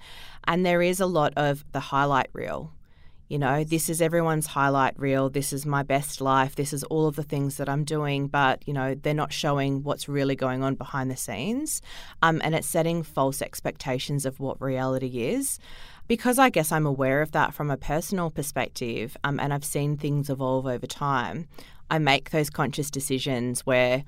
And 0.45 0.65
there 0.65 0.81
is 0.81 0.99
a 0.99 1.05
lot 1.05 1.33
of 1.35 1.65
the 1.71 1.79
highlight 1.79 2.29
reel 2.33 2.73
you 3.27 3.37
know, 3.37 3.63
this 3.63 3.89
is 3.89 4.01
everyone's 4.01 4.47
highlight 4.47 4.97
reel. 4.97 5.29
This 5.29 5.51
is 5.51 5.65
my 5.65 5.83
best 5.83 6.21
life. 6.21 6.55
This 6.55 6.71
is 6.71 6.83
all 6.85 7.07
of 7.07 7.15
the 7.15 7.23
things 7.23 7.57
that 7.57 7.67
I'm 7.67 7.83
doing, 7.83 8.27
but, 8.27 8.63
you 8.65 8.73
know, 8.73 8.95
they're 8.95 9.13
not 9.13 9.33
showing 9.33 9.83
what's 9.83 10.07
really 10.07 10.35
going 10.35 10.63
on 10.63 10.75
behind 10.75 11.11
the 11.11 11.17
scenes. 11.17 11.81
Um, 12.21 12.41
and 12.43 12.55
it's 12.55 12.67
setting 12.67 13.03
false 13.03 13.41
expectations 13.41 14.25
of 14.25 14.39
what 14.39 14.61
reality 14.61 15.25
is. 15.25 15.59
Because 16.07 16.39
I 16.39 16.49
guess 16.49 16.71
I'm 16.71 16.85
aware 16.85 17.21
of 17.21 17.33
that 17.33 17.53
from 17.53 17.69
a 17.69 17.75
personal 17.75 18.29
perspective 18.29 19.17
um, 19.25 19.41
and 19.41 19.53
I've 19.53 19.65
seen 19.65 19.97
things 19.97 20.29
evolve 20.29 20.65
over 20.65 20.87
time, 20.87 21.49
I 21.89 21.99
make 21.99 22.29
those 22.29 22.49
conscious 22.49 22.89
decisions 22.89 23.65
where 23.65 24.05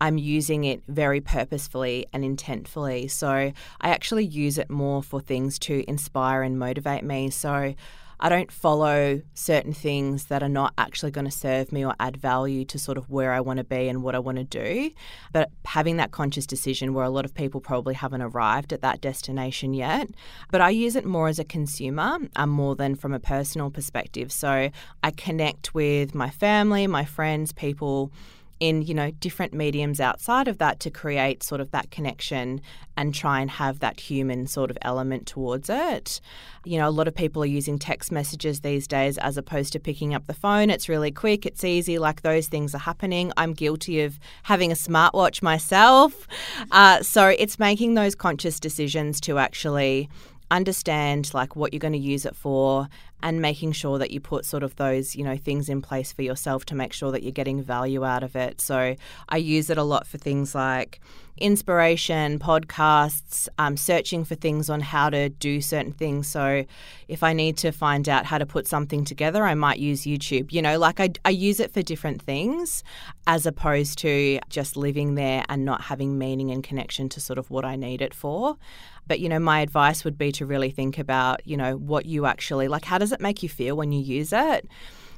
I'm 0.00 0.18
using 0.18 0.64
it 0.64 0.82
very 0.88 1.20
purposefully 1.20 2.06
and 2.12 2.24
intentfully. 2.24 3.10
So 3.10 3.28
I 3.28 3.54
actually 3.82 4.24
use 4.24 4.58
it 4.58 4.70
more 4.70 5.02
for 5.02 5.20
things 5.20 5.58
to 5.60 5.84
inspire 5.86 6.42
and 6.42 6.58
motivate 6.58 7.04
me. 7.04 7.30
So 7.30 7.74
I 8.22 8.28
don't 8.28 8.52
follow 8.52 9.20
certain 9.34 9.72
things 9.72 10.26
that 10.26 10.44
are 10.44 10.48
not 10.48 10.74
actually 10.78 11.10
going 11.10 11.24
to 11.24 11.30
serve 11.32 11.72
me 11.72 11.84
or 11.84 11.92
add 11.98 12.16
value 12.16 12.64
to 12.66 12.78
sort 12.78 12.96
of 12.96 13.10
where 13.10 13.32
I 13.32 13.40
want 13.40 13.56
to 13.56 13.64
be 13.64 13.88
and 13.88 14.00
what 14.00 14.14
I 14.14 14.20
want 14.20 14.38
to 14.38 14.44
do. 14.44 14.92
But 15.32 15.50
having 15.64 15.96
that 15.96 16.12
conscious 16.12 16.46
decision 16.46 16.94
where 16.94 17.04
a 17.04 17.10
lot 17.10 17.24
of 17.24 17.34
people 17.34 17.60
probably 17.60 17.94
haven't 17.94 18.22
arrived 18.22 18.72
at 18.72 18.80
that 18.82 19.00
destination 19.00 19.74
yet. 19.74 20.08
But 20.52 20.60
I 20.60 20.70
use 20.70 20.94
it 20.94 21.04
more 21.04 21.26
as 21.26 21.40
a 21.40 21.44
consumer 21.44 22.18
um, 22.36 22.50
more 22.50 22.76
than 22.76 22.94
from 22.94 23.12
a 23.12 23.18
personal 23.18 23.70
perspective. 23.70 24.30
So 24.30 24.70
I 25.02 25.10
connect 25.10 25.74
with 25.74 26.14
my 26.14 26.30
family, 26.30 26.86
my 26.86 27.04
friends, 27.04 27.52
people 27.52 28.12
in 28.62 28.80
you 28.80 28.94
know 28.94 29.10
different 29.10 29.52
mediums 29.52 29.98
outside 29.98 30.46
of 30.46 30.58
that 30.58 30.78
to 30.78 30.88
create 30.88 31.42
sort 31.42 31.60
of 31.60 31.72
that 31.72 31.90
connection 31.90 32.60
and 32.96 33.12
try 33.12 33.40
and 33.40 33.50
have 33.50 33.80
that 33.80 33.98
human 33.98 34.46
sort 34.46 34.70
of 34.70 34.78
element 34.82 35.26
towards 35.26 35.68
it. 35.68 36.20
You 36.64 36.78
know, 36.78 36.88
a 36.88 36.90
lot 36.90 37.08
of 37.08 37.14
people 37.14 37.42
are 37.42 37.46
using 37.46 37.76
text 37.76 38.12
messages 38.12 38.60
these 38.60 38.86
days 38.86 39.18
as 39.18 39.36
opposed 39.36 39.72
to 39.72 39.80
picking 39.80 40.14
up 40.14 40.28
the 40.28 40.34
phone. 40.34 40.70
It's 40.70 40.88
really 40.88 41.10
quick, 41.10 41.44
it's 41.44 41.64
easy, 41.64 41.98
like 41.98 42.22
those 42.22 42.46
things 42.46 42.72
are 42.72 42.78
happening. 42.78 43.32
I'm 43.36 43.52
guilty 43.52 44.02
of 44.02 44.20
having 44.44 44.70
a 44.70 44.76
smartwatch 44.76 45.42
myself. 45.42 46.28
Uh, 46.70 47.02
so 47.02 47.26
it's 47.26 47.58
making 47.58 47.94
those 47.94 48.14
conscious 48.14 48.60
decisions 48.60 49.20
to 49.22 49.38
actually 49.38 50.08
understand 50.52 51.32
like 51.32 51.56
what 51.56 51.72
you're 51.72 51.80
going 51.80 51.94
to 51.94 51.98
use 51.98 52.24
it 52.26 52.36
for 52.36 52.86
and 53.22 53.40
making 53.40 53.72
sure 53.72 53.98
that 53.98 54.10
you 54.10 54.20
put 54.20 54.44
sort 54.44 54.62
of 54.62 54.76
those 54.76 55.14
you 55.16 55.24
know 55.24 55.36
things 55.36 55.68
in 55.68 55.80
place 55.80 56.12
for 56.12 56.22
yourself 56.22 56.64
to 56.66 56.74
make 56.74 56.92
sure 56.92 57.10
that 57.12 57.22
you're 57.22 57.32
getting 57.32 57.62
value 57.62 58.04
out 58.04 58.22
of 58.22 58.36
it. 58.36 58.60
So 58.60 58.96
i 59.28 59.36
use 59.36 59.70
it 59.70 59.78
a 59.78 59.82
lot 59.82 60.06
for 60.06 60.18
things 60.18 60.54
like 60.54 61.00
inspiration 61.38 62.38
podcasts 62.38 63.48
um, 63.58 63.76
searching 63.76 64.22
for 64.22 64.34
things 64.34 64.68
on 64.68 64.80
how 64.80 65.08
to 65.08 65.30
do 65.30 65.60
certain 65.60 65.92
things. 65.92 66.28
So 66.28 66.64
if 67.08 67.22
i 67.22 67.32
need 67.32 67.56
to 67.58 67.72
find 67.72 68.08
out 68.08 68.26
how 68.26 68.38
to 68.38 68.46
put 68.46 68.66
something 68.66 69.04
together 69.04 69.44
i 69.44 69.54
might 69.54 69.78
use 69.78 70.02
youtube. 70.02 70.52
You 70.52 70.62
know 70.62 70.78
like 70.78 71.00
i, 71.00 71.10
I 71.24 71.30
use 71.30 71.60
it 71.60 71.72
for 71.72 71.82
different 71.82 72.22
things 72.22 72.84
as 73.26 73.46
opposed 73.46 73.98
to 73.98 74.40
just 74.48 74.76
living 74.76 75.14
there 75.14 75.44
and 75.48 75.64
not 75.64 75.82
having 75.82 76.18
meaning 76.18 76.50
and 76.50 76.62
connection 76.62 77.08
to 77.10 77.20
sort 77.20 77.38
of 77.38 77.50
what 77.50 77.64
i 77.64 77.76
need 77.76 78.02
it 78.02 78.14
for. 78.14 78.56
But, 79.06 79.20
you 79.20 79.28
know, 79.28 79.38
my 79.38 79.60
advice 79.60 80.04
would 80.04 80.16
be 80.16 80.30
to 80.32 80.46
really 80.46 80.70
think 80.70 80.98
about, 80.98 81.46
you 81.46 81.56
know, 81.56 81.76
what 81.76 82.06
you 82.06 82.26
actually 82.26 82.68
like. 82.68 82.84
How 82.84 82.98
does 82.98 83.11
it 83.12 83.20
make 83.20 83.42
you 83.42 83.48
feel 83.48 83.76
when 83.76 83.92
you 83.92 84.00
use 84.00 84.32
it? 84.32 84.68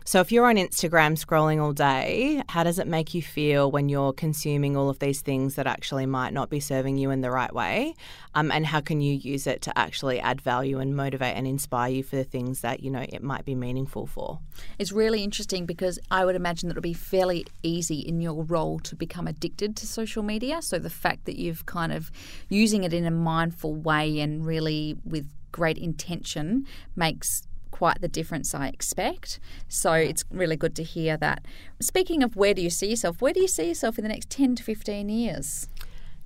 So 0.06 0.20
if 0.20 0.30
you're 0.30 0.44
on 0.44 0.56
Instagram 0.56 1.16
scrolling 1.16 1.62
all 1.62 1.72
day, 1.72 2.42
how 2.50 2.62
does 2.62 2.78
it 2.78 2.86
make 2.86 3.14
you 3.14 3.22
feel 3.22 3.70
when 3.70 3.88
you're 3.88 4.12
consuming 4.12 4.76
all 4.76 4.90
of 4.90 4.98
these 4.98 5.22
things 5.22 5.54
that 5.54 5.66
actually 5.66 6.04
might 6.04 6.34
not 6.34 6.50
be 6.50 6.60
serving 6.60 6.98
you 6.98 7.10
in 7.10 7.22
the 7.22 7.30
right 7.30 7.52
way? 7.54 7.94
Um, 8.34 8.52
and 8.52 8.66
how 8.66 8.82
can 8.82 9.00
you 9.00 9.14
use 9.14 9.46
it 9.46 9.62
to 9.62 9.78
actually 9.78 10.20
add 10.20 10.42
value 10.42 10.78
and 10.78 10.94
motivate 10.94 11.34
and 11.34 11.46
inspire 11.46 11.90
you 11.90 12.02
for 12.02 12.16
the 12.16 12.24
things 12.24 12.60
that 12.60 12.80
you 12.80 12.90
know 12.90 13.06
it 13.08 13.22
might 13.22 13.46
be 13.46 13.54
meaningful 13.54 14.06
for? 14.06 14.40
It's 14.78 14.92
really 14.92 15.24
interesting 15.24 15.64
because 15.64 15.98
I 16.10 16.26
would 16.26 16.36
imagine 16.36 16.68
that 16.68 16.74
it 16.74 16.76
would 16.76 16.82
be 16.82 16.92
fairly 16.92 17.46
easy 17.62 18.00
in 18.00 18.20
your 18.20 18.44
role 18.44 18.80
to 18.80 18.94
become 18.94 19.26
addicted 19.26 19.74
to 19.76 19.86
social 19.86 20.22
media. 20.22 20.60
So 20.60 20.78
the 20.78 20.90
fact 20.90 21.24
that 21.24 21.38
you've 21.38 21.64
kind 21.64 21.92
of 21.92 22.12
using 22.50 22.84
it 22.84 22.92
in 22.92 23.06
a 23.06 23.10
mindful 23.10 23.74
way 23.74 24.20
and 24.20 24.44
really 24.44 24.98
with 25.02 25.26
great 25.50 25.78
intention 25.78 26.66
makes 26.94 27.46
quite 27.74 28.00
the 28.00 28.06
difference 28.06 28.54
I 28.54 28.68
expect. 28.68 29.40
So 29.68 29.94
it's 29.94 30.24
really 30.30 30.54
good 30.54 30.76
to 30.76 30.84
hear 30.84 31.16
that. 31.16 31.44
Speaking 31.80 32.22
of 32.22 32.36
where 32.36 32.54
do 32.54 32.62
you 32.62 32.70
see 32.70 32.90
yourself, 32.90 33.20
where 33.20 33.32
do 33.32 33.40
you 33.40 33.48
see 33.48 33.66
yourself 33.66 33.98
in 33.98 34.04
the 34.04 34.08
next 34.08 34.30
10 34.30 34.54
to 34.54 34.62
15 34.62 35.08
years? 35.08 35.68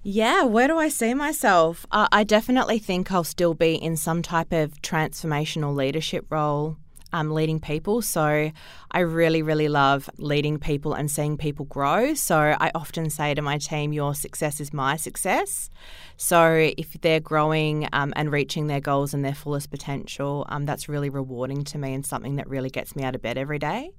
Yeah, 0.03 0.43
where 0.45 0.69
do 0.69 0.77
I 0.77 0.91
see 0.91 1.15
myself? 1.15 1.87
Uh, 1.91 2.07
I 2.13 2.23
definitely 2.23 2.79
think 2.79 3.11
I'll 3.11 3.25
still 3.25 3.55
be 3.55 3.77
in 3.77 3.97
some 3.97 4.21
type 4.21 4.53
of 4.53 4.83
transformational 4.83 5.75
leadership 5.75 6.27
role 6.29 6.77
um, 7.13 7.31
leading 7.31 7.61
people. 7.61 8.03
So 8.03 8.51
I 8.91 9.01
really, 9.01 9.43
really 9.43 9.69
love 9.69 10.09
leading 10.19 10.59
people 10.59 10.95
and 10.95 11.11
seeing 11.11 11.37
people 11.37 11.67
grow. 11.67 12.15
So 12.15 12.57
I 12.59 12.71
often 12.75 13.11
say 13.11 13.35
to 13.35 13.43
my 13.43 13.59
team, 13.59 13.93
Your 13.93 14.15
success 14.15 14.61
is 14.61 14.73
my 14.73 14.97
success. 14.97 15.71
So 16.17 16.73
if 16.77 17.01
they're 17.01 17.21
growing 17.21 17.89
um, 17.93 18.13
and 18.17 18.33
reaching 18.33 18.67
their 18.67 18.81
goals 18.81 19.15
and 19.15 19.25
their 19.25 19.35
fullest 19.35 19.71
potential, 19.71 20.47
um, 20.49 20.67
that's 20.67 20.89
really 20.89 21.11
rewarding 21.11 21.65
to 21.65 21.79
me 21.79 21.95
and 21.95 22.05
something 22.05 22.37
that 22.37 22.49
really 22.49 22.71
gets 22.71 22.97
me 22.97 23.05
out 23.05 23.15
of 23.15 23.23
bed 23.23 23.39
every 23.39 23.59
day. 23.59 23.93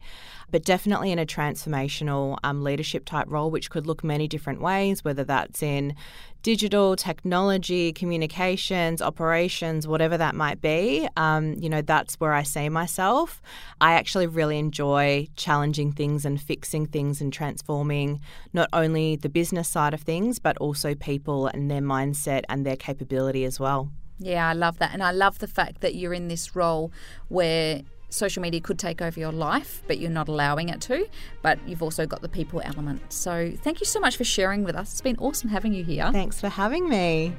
But 0.51 0.65
definitely 0.65 1.11
in 1.11 1.19
a 1.19 1.25
transformational 1.25 2.37
um, 2.43 2.63
leadership 2.63 3.05
type 3.05 3.27
role, 3.29 3.51
which 3.51 3.69
could 3.69 3.85
look 3.85 4.03
many 4.03 4.27
different 4.27 4.61
ways, 4.61 5.03
whether 5.03 5.23
that's 5.23 5.61
in 5.61 5.95
digital 6.41 6.95
technology, 6.95 7.91
communications, 7.91 9.01
operations, 9.01 9.87
whatever 9.87 10.17
that 10.17 10.35
might 10.35 10.61
be, 10.61 11.07
um, 11.17 11.53
you 11.55 11.69
know, 11.69 11.81
that's 11.81 12.15
where 12.15 12.33
I 12.33 12.43
see 12.43 12.69
myself. 12.69 13.41
I 13.81 13.93
actually 13.93 14.27
really 14.27 14.57
enjoy 14.57 15.27
challenging 15.35 15.91
things 15.91 16.25
and 16.25 16.41
fixing 16.41 16.85
things 16.85 17.21
and 17.21 17.31
transforming 17.33 18.21
not 18.53 18.69
only 18.73 19.15
the 19.15 19.29
business 19.29 19.67
side 19.67 19.93
of 19.93 20.01
things, 20.01 20.39
but 20.39 20.57
also 20.57 20.95
people 20.95 21.47
and 21.47 21.69
their 21.69 21.81
mindset 21.81 22.43
and 22.47 22.65
their 22.65 22.77
capability 22.77 23.43
as 23.43 23.59
well. 23.59 23.91
Yeah, 24.19 24.47
I 24.47 24.53
love 24.53 24.79
that. 24.79 24.93
And 24.93 25.01
I 25.01 25.11
love 25.11 25.39
the 25.39 25.47
fact 25.47 25.81
that 25.81 25.95
you're 25.95 26.13
in 26.13 26.27
this 26.27 26.55
role 26.55 26.91
where 27.29 27.81
social 28.09 28.41
media 28.41 28.59
could 28.59 28.79
take 28.79 29.01
over 29.01 29.19
your 29.19 29.31
life, 29.31 29.81
but 29.87 29.99
you're 29.99 30.09
not 30.11 30.27
allowing 30.27 30.69
it 30.69 30.81
to. 30.81 31.07
But 31.41 31.59
you've 31.67 31.83
also 31.83 32.05
got 32.05 32.21
the 32.21 32.29
people 32.29 32.61
element. 32.63 33.01
So 33.11 33.53
thank 33.63 33.79
you 33.79 33.85
so 33.85 33.99
much 33.99 34.17
for 34.17 34.23
sharing 34.23 34.63
with 34.63 34.75
us. 34.75 34.91
It's 34.91 35.01
been 35.01 35.17
awesome 35.17 35.49
having 35.49 35.73
you 35.73 35.83
here. 35.83 36.09
Thanks 36.11 36.39
for 36.39 36.49
having 36.49 36.89
me. 36.89 37.33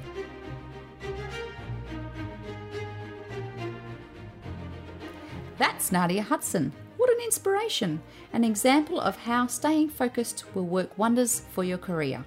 That's 5.57 5.91
Nadia 5.91 6.23
Hudson. 6.23 6.73
What 6.97 7.09
an 7.11 7.19
inspiration! 7.23 8.01
An 8.33 8.43
example 8.43 8.99
of 8.99 9.17
how 9.17 9.47
staying 9.47 9.89
focused 9.89 10.43
will 10.55 10.65
work 10.65 10.97
wonders 10.97 11.41
for 11.51 11.63
your 11.63 11.77
career. 11.77 12.23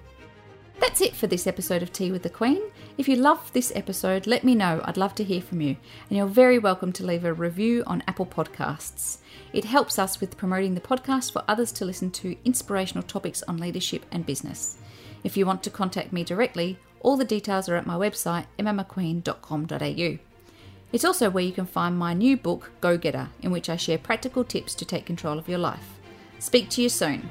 That's 0.79 1.01
it 1.01 1.15
for 1.15 1.27
this 1.27 1.47
episode 1.47 1.81
of 1.81 1.91
Tea 1.91 2.11
with 2.11 2.23
the 2.23 2.29
Queen. 2.29 2.61
If 2.97 3.07
you 3.07 3.15
love 3.15 3.51
this 3.53 3.71
episode, 3.75 4.27
let 4.27 4.43
me 4.43 4.55
know. 4.55 4.81
I'd 4.85 4.97
love 4.97 5.15
to 5.15 5.23
hear 5.23 5.41
from 5.41 5.61
you. 5.61 5.77
And 6.09 6.17
you're 6.17 6.27
very 6.27 6.59
welcome 6.59 6.91
to 6.93 7.05
leave 7.05 7.25
a 7.25 7.33
review 7.33 7.83
on 7.87 8.03
Apple 8.07 8.25
Podcasts. 8.25 9.17
It 9.53 9.65
helps 9.65 9.97
us 9.97 10.19
with 10.19 10.37
promoting 10.37 10.75
the 10.75 10.81
podcast 10.81 11.31
for 11.31 11.43
others 11.47 11.71
to 11.73 11.85
listen 11.85 12.11
to 12.11 12.37
inspirational 12.45 13.03
topics 13.03 13.41
on 13.43 13.57
leadership 13.57 14.05
and 14.11 14.25
business. 14.25 14.77
If 15.23 15.35
you 15.37 15.45
want 15.45 15.63
to 15.63 15.69
contact 15.69 16.13
me 16.13 16.23
directly, 16.23 16.77
all 16.99 17.17
the 17.17 17.25
details 17.25 17.69
are 17.69 17.75
at 17.75 17.85
my 17.85 17.95
website, 17.95 18.45
emmamcqueen.com.au. 18.59 20.19
It's 20.91 21.05
also 21.05 21.29
where 21.29 21.43
you 21.43 21.51
can 21.51 21.65
find 21.65 21.97
my 21.97 22.13
new 22.13 22.37
book, 22.37 22.71
Go 22.79 22.97
Getter, 22.97 23.29
in 23.41 23.51
which 23.51 23.69
I 23.69 23.75
share 23.75 23.97
practical 23.97 24.43
tips 24.43 24.75
to 24.75 24.85
take 24.85 25.05
control 25.05 25.37
of 25.37 25.49
your 25.49 25.59
life. 25.59 25.99
Speak 26.39 26.69
to 26.69 26.81
you 26.81 26.89
soon. 26.89 27.29